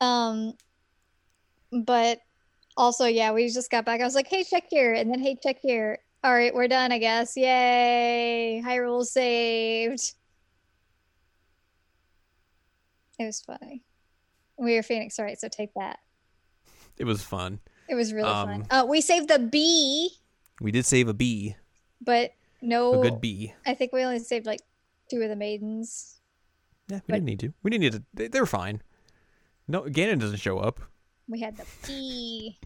[0.00, 0.54] Um,
[1.72, 2.20] but
[2.76, 4.00] also, yeah, we just got back.
[4.00, 6.92] I was like, "Hey, check here," and then, "Hey, check here." All right, we're done,
[6.92, 7.36] I guess.
[7.36, 8.62] Yay!
[8.64, 10.14] Hyrule saved.
[13.18, 13.82] It was funny.
[14.58, 15.38] We were Phoenix, right?
[15.40, 15.98] So take that.
[16.98, 17.58] It was fun.
[17.88, 18.66] It was really Um, fun.
[18.70, 20.10] Uh, we saved the bee,
[20.60, 21.56] We did save a bee,
[22.00, 22.32] but
[22.62, 23.00] no.
[23.00, 23.52] a good bee.
[23.66, 24.60] I think we only saved like
[25.10, 26.20] two of the maidens.
[26.88, 27.52] Yeah, we But- didn't need to.
[27.62, 28.02] We didn't need to.
[28.14, 28.82] They, they're fine.
[29.68, 30.80] No, Ganon doesn't show up.
[31.28, 32.58] We had the bee.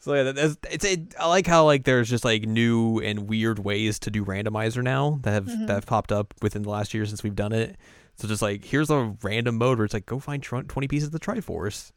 [0.00, 0.84] So yeah, that's it's.
[0.84, 4.82] It, I like how like there's just like new and weird ways to do randomizer
[4.82, 5.66] now that have Mhm.
[5.66, 7.76] that have popped up within the last year since we've done it.
[8.16, 11.08] So just like here's a random mode where it's like go find tr- twenty pieces
[11.08, 11.92] of the Triforce.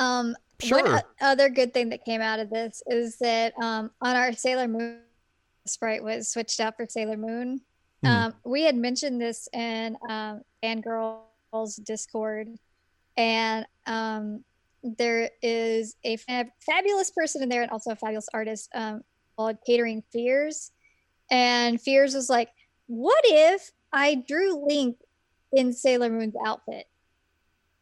[0.00, 0.82] Um, Sure.
[0.82, 4.68] One other good thing that came out of this is that um, on our Sailor
[4.68, 5.00] Moon
[5.66, 7.62] sprite was switched out for Sailor Moon.
[8.04, 8.08] Mhm.
[8.08, 12.48] Um, we had mentioned this in um, Fangirls Discord,
[13.16, 14.44] and um,
[14.82, 19.02] there is a fab- fabulous person in there and also a fabulous artist um,
[19.36, 20.72] called Catering Fears.
[21.30, 22.50] And Fears was like,
[22.86, 24.96] What if I drew Link
[25.52, 26.86] in Sailor Moon's outfit?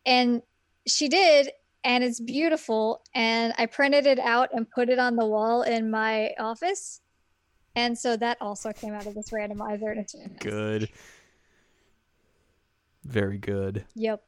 [0.07, 0.43] And
[0.87, 1.51] she did,
[1.89, 3.03] and it's beautiful.
[3.15, 7.01] And I printed it out and put it on the wall in my office.
[7.75, 10.05] And so that also came out of this randomizer.
[10.39, 10.91] Good.
[13.05, 13.87] Very good.
[13.95, 14.23] Yep.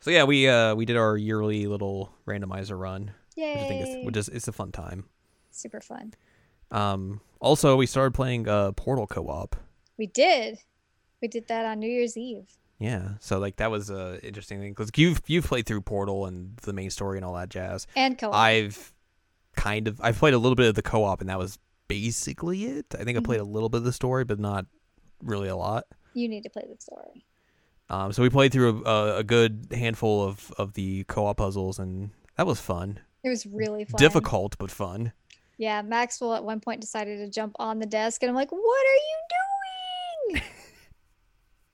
[0.00, 3.54] So yeah, we uh we did our yearly little randomizer run, Yay.
[3.54, 5.04] which I think is which is it's a fun time.
[5.50, 6.14] Super fun.
[6.72, 9.54] Um, also we started playing uh Portal co-op.
[9.96, 10.58] We did.
[11.22, 12.48] We did that on New Year's Eve.
[12.78, 16.56] Yeah, so like that was a interesting thing because you've you've played through Portal and
[16.58, 17.86] the main story and all that jazz.
[17.96, 18.34] And co op.
[18.34, 18.92] I've
[19.56, 22.86] kind of I've played a little bit of the co-op and that was basically it.
[22.98, 23.24] I think I Mhm.
[23.24, 24.66] played a little bit of the story, but not
[25.22, 25.84] really a lot.
[26.14, 27.24] You need to play the story.
[27.90, 32.10] Um, so we played through a, a good handful of of the co-op puzzles and
[32.36, 32.98] that was fun.
[33.22, 33.98] It was really fun.
[33.98, 35.12] Difficult but fun.
[35.58, 38.60] Yeah, Maxwell at one point decided to jump on the desk, and I'm like, "What
[38.60, 40.42] are you doing?"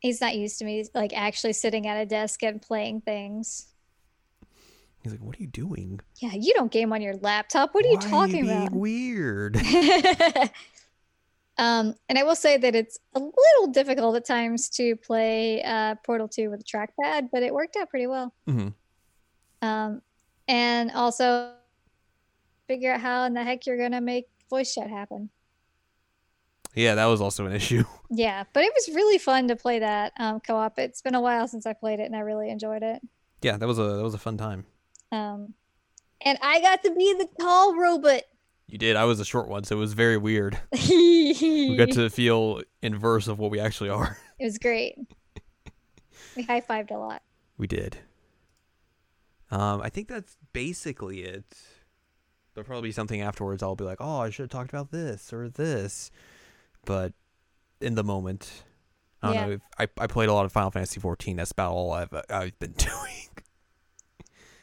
[0.00, 3.66] He's not used to me like actually sitting at a desk and playing things.
[5.02, 6.00] He's like, "What are you doing?
[6.18, 7.74] Yeah, you don't game on your laptop.
[7.74, 8.72] What are you Why talking being about?
[8.72, 9.56] Weird."
[11.58, 15.94] um, and I will say that it's a little difficult at times to play uh,
[16.04, 18.34] Portal 2 with a trackpad, but it worked out pretty well.
[18.48, 18.68] Mm-hmm.
[19.66, 20.02] Um,
[20.48, 21.52] and also
[22.66, 25.30] figure out how in the heck you're gonna make voice chat happen.
[26.74, 27.84] Yeah, that was also an issue.
[28.12, 30.80] Yeah, but it was really fun to play that um, co-op.
[30.80, 33.00] It's been a while since I played it, and I really enjoyed it.
[33.40, 34.66] Yeah, that was a that was a fun time.
[35.12, 35.54] Um,
[36.20, 38.22] and I got to be the tall robot.
[38.66, 38.96] You did.
[38.96, 40.58] I was a short one, so it was very weird.
[40.90, 44.18] We got to feel inverse of what we actually are.
[44.40, 44.96] It was great.
[46.34, 47.22] We high fived a lot.
[47.58, 47.98] We did.
[49.50, 51.44] Um, I think that's basically it.
[52.54, 53.62] There'll probably be something afterwards.
[53.62, 56.10] I'll be like, "Oh, I should have talked about this or this,"
[56.84, 57.12] but
[57.80, 58.64] in the moment,
[59.22, 59.46] I don't Yeah.
[59.46, 59.52] know.
[59.52, 61.36] If, I I played a lot of Final Fantasy 14.
[61.36, 63.28] That's about all I've I've been doing.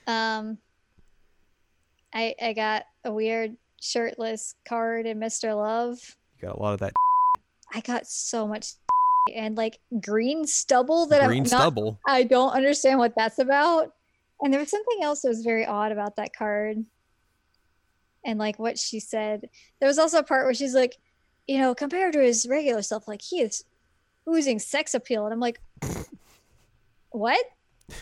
[0.07, 0.57] Um,
[2.14, 5.56] I I got a weird shirtless card in Mr.
[5.56, 5.99] Love.
[6.39, 6.94] You got a lot of that
[7.73, 8.73] I got so much
[9.35, 11.99] and like green stubble that green I'm not stubble.
[12.07, 13.91] I don't understand what that's about.
[14.41, 16.77] And there was something else that was very odd about that card.
[18.26, 19.49] And like what she said.
[19.80, 20.95] There was also a part where she's like,
[21.48, 23.64] you know, compared to his regular self, like he is
[24.30, 25.26] oozing sex appeal.
[25.26, 25.61] And I'm like,
[27.10, 27.44] what?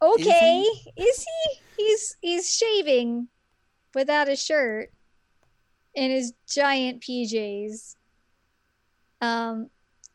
[0.00, 0.64] Okay.
[0.96, 1.60] Is he?
[1.76, 3.26] He's he's shaving
[3.96, 4.92] without a shirt
[5.94, 7.96] in his giant PJs.
[9.20, 9.70] Um,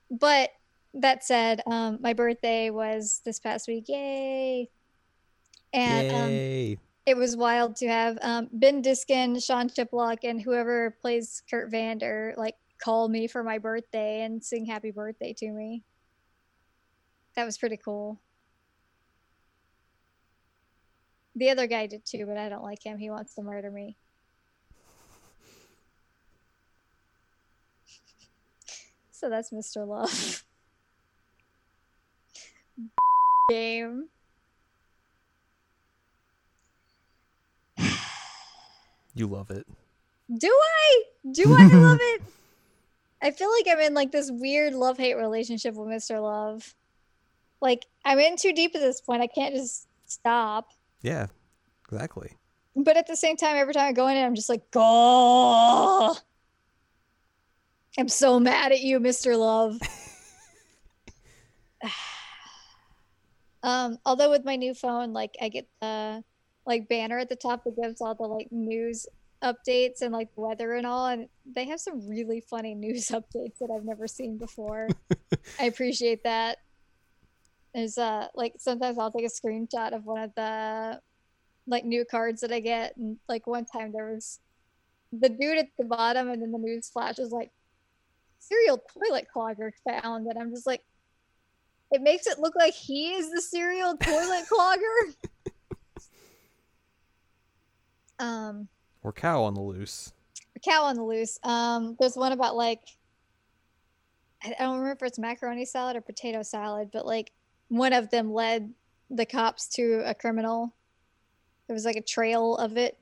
[0.10, 0.52] but
[0.94, 3.90] that said, um, my birthday was this past week.
[3.90, 4.69] Yay!
[5.73, 6.77] And um, Yay.
[7.05, 12.34] It was wild to have um, Ben Diskin, Sean Chiplock, and whoever plays Kurt Vander
[12.38, 15.84] like call me for my birthday and sing happy birthday to me.
[17.35, 18.19] That was pretty cool.
[21.35, 22.97] The other guy did too, but I don't like him.
[22.97, 23.97] He wants to murder me.
[29.15, 29.88] So that's Mr.
[29.88, 30.43] Love.
[33.49, 34.09] Game.
[39.14, 39.65] You love it.
[40.38, 41.03] Do I?
[41.31, 42.22] Do I love it?
[43.22, 46.22] I feel like I'm in like this weird love hate relationship with Mr.
[46.22, 46.76] Love.
[47.61, 49.22] Like I'm in too deep at this point.
[49.22, 50.69] I can't just stop.
[51.02, 51.27] Yeah,
[51.85, 52.31] exactly.
[52.76, 56.15] But at the same time, every time I go in it, I'm just like, go.
[57.98, 59.38] I'm so mad at you, Mr.
[59.38, 59.80] Love.
[63.64, 66.23] um, although with my new phone, like I get the
[66.65, 69.07] like banner at the top that gives all the like news
[69.44, 73.69] updates and like weather and all, and they have some really funny news updates that
[73.73, 74.90] I've never seen before.
[75.60, 76.60] I appreciate that.
[77.73, 81.02] There's uh like sometimes I'll take a screenshot of one of the
[81.65, 84.40] like new cards that I get, and like one time there was
[85.11, 87.52] the dude at the bottom, and then the news flash is like
[88.40, 90.84] serial toilet clogger found, and I'm just like,
[91.91, 95.15] it makes it look like he is the serial toilet clogger.
[98.19, 98.68] Um,
[99.03, 100.14] Or cow on the loose.
[100.64, 101.40] cow on the loose.
[101.44, 102.81] Um, there's one about like
[104.44, 107.31] I don't remember if it's macaroni salad or potato salad, but like
[107.69, 108.73] one of them led
[109.10, 110.73] the cops to a criminal.
[111.68, 112.98] There was like a trail of it.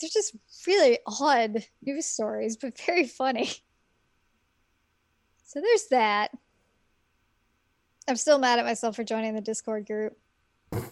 [0.00, 0.36] They're just
[0.66, 3.50] really odd news stories, but very funny.
[5.44, 6.30] So there's that.
[8.06, 10.16] I'm still mad at myself for joining the Discord group.
[10.70, 10.82] But,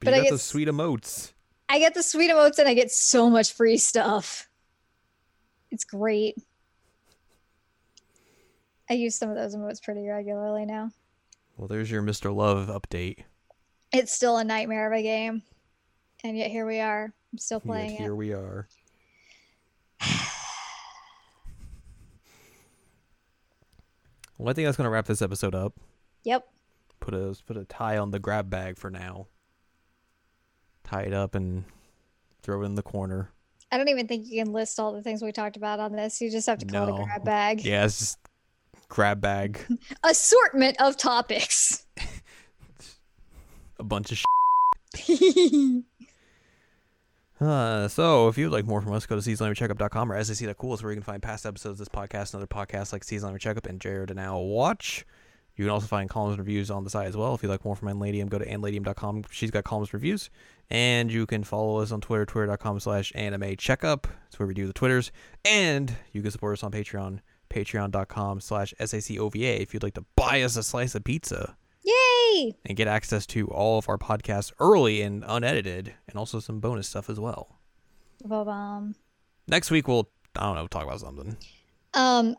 [0.00, 1.32] But you I got get the sweet emotes.
[1.72, 4.46] I get the sweet emotes and I get so much free stuff.
[5.70, 6.36] It's great.
[8.90, 10.90] I use some of those emotes pretty regularly now.
[11.56, 12.34] Well, there's your Mr.
[12.34, 13.20] Love update.
[13.90, 15.44] It's still a nightmare of a game.
[16.22, 17.14] And yet here we are.
[17.32, 18.16] I'm still Yet playing here it.
[18.16, 18.68] we are.
[24.38, 25.78] Well, I think that's gonna wrap this episode up.
[26.24, 26.48] Yep.
[26.98, 29.28] Put a put a tie on the grab bag for now.
[30.92, 31.64] Tie it up and
[32.42, 33.30] throw it in the corner.
[33.70, 36.20] I don't even think you can list all the things we talked about on this.
[36.20, 37.64] You just have to call it a grab bag.
[37.64, 38.18] Yeah, it's just
[38.88, 39.58] grab bag.
[40.04, 41.86] Assortment of topics.
[43.78, 44.22] a bunch of
[47.40, 50.74] Uh, so, if you'd like more from us, go to seasonlinercheckup.com or sac.cool.
[50.74, 53.26] It's where you can find past episodes of this podcast and other podcasts like Season
[53.26, 55.04] Liner Checkup and Jared and Now Watch.
[55.56, 57.34] You can also find columns and reviews on the site as well.
[57.34, 59.24] If you'd like more from Anladium, go to anladium.com.
[59.30, 60.30] She's got columns and reviews.
[60.70, 64.06] And you can follow us on Twitter, twitter.com slash anime checkup.
[64.06, 65.12] That's where we do the Twitters.
[65.44, 67.20] And you can support us on Patreon,
[67.50, 72.56] patreon.com slash SACOVA if you'd like to buy us a slice of pizza Yay!
[72.64, 76.88] and get access to all of our podcasts early and unedited, and also some bonus
[76.88, 77.58] stuff as well.
[78.24, 78.94] Ba-bum.
[79.48, 81.36] Next week we'll I don't know talk about something.
[81.94, 82.36] Um,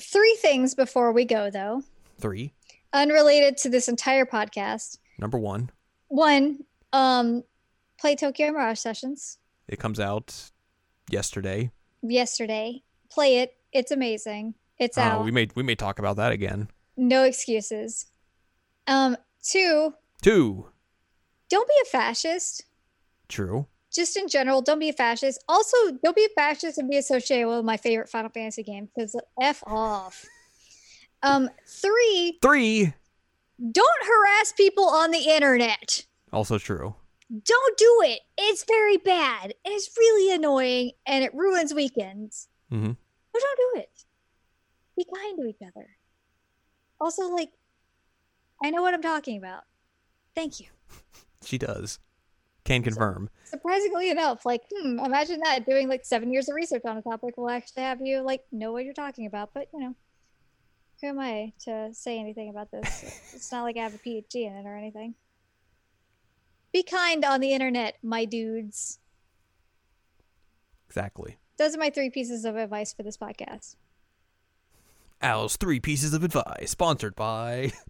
[0.00, 1.82] three things before we go, though,
[2.20, 2.52] Three.
[2.92, 4.98] unrelated to this entire podcast.
[5.18, 5.70] Number one,
[6.08, 7.44] One, um,
[7.98, 9.38] play Tokyo Mirage Sessions
[9.68, 10.50] it comes out
[11.10, 11.70] yesterday.
[12.02, 12.82] yesterday.
[13.10, 13.54] Play it.
[13.72, 14.54] It's amazing.
[14.78, 15.24] It's Uh, out.
[15.24, 16.68] we may we may talk about that again.
[16.96, 18.06] no excuses.
[18.86, 20.70] Um, two, Two.
[21.48, 22.64] don't be a fascist.
[23.28, 23.66] True.
[23.92, 25.42] Just in general, don't be a fascist.
[25.48, 29.14] Also, don't be a fascist and be associated with my favorite Final Fantasy game because
[29.40, 30.24] f off.
[31.22, 32.94] Um, three, Three.
[33.72, 36.04] don't harass people on the internet.
[36.32, 36.94] Also true.
[37.30, 38.20] Don't do it.
[38.38, 39.54] It's very bad.
[39.64, 42.48] It's really annoying and it ruins weekends.
[42.72, 42.92] Mm-hmm.
[43.32, 44.04] But don't do it.
[44.96, 45.86] Be kind to each other.
[47.00, 47.50] Also, like,
[48.62, 49.64] I know what I'm talking about.
[50.34, 50.66] Thank you.
[51.42, 51.98] She does.
[52.64, 53.30] Can confirm.
[53.44, 57.38] Surprisingly enough, like, hmm, imagine that doing like seven years of research on a topic
[57.38, 59.54] will actually have you like know what you're talking about.
[59.54, 59.94] But you know,
[61.00, 63.02] who am I to say anything about this?
[63.34, 65.14] it's not like I have a PhD in it or anything.
[66.72, 68.98] Be kind on the internet, my dudes.
[70.88, 71.36] Exactly.
[71.56, 73.76] Those are my three pieces of advice for this podcast.
[75.20, 77.72] Al's three pieces of advice, sponsored by.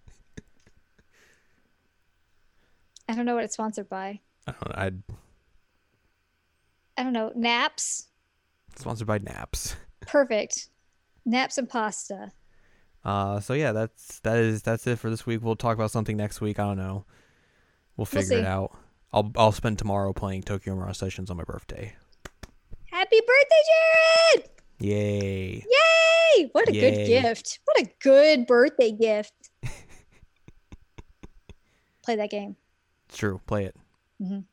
[3.08, 4.20] I don't know what it's sponsored by.
[4.46, 4.74] I don't know.
[4.76, 5.02] I'd
[6.96, 7.32] I don't know.
[7.34, 8.08] Naps.
[8.76, 9.76] sponsored by Naps.
[10.00, 10.68] Perfect.
[11.24, 12.32] Naps and pasta.
[13.04, 15.42] Uh, so yeah, that's that is that's it for this week.
[15.42, 16.58] We'll talk about something next week.
[16.58, 17.04] I don't know.
[17.96, 18.34] We'll figure see.
[18.36, 18.76] it out.
[19.12, 21.94] I'll I'll spend tomorrow playing Tokyo Mirage Sessions on my birthday.
[22.90, 23.62] Happy birthday,
[24.36, 24.50] Jared!
[24.80, 25.64] Yay!
[26.36, 26.48] Yay!
[26.52, 26.80] What a Yay.
[26.80, 27.60] good gift.
[27.64, 29.32] What a good birthday gift.
[32.02, 32.56] Play that game.
[33.08, 33.40] It's true.
[33.46, 33.76] Play it.
[34.22, 34.44] Mhm.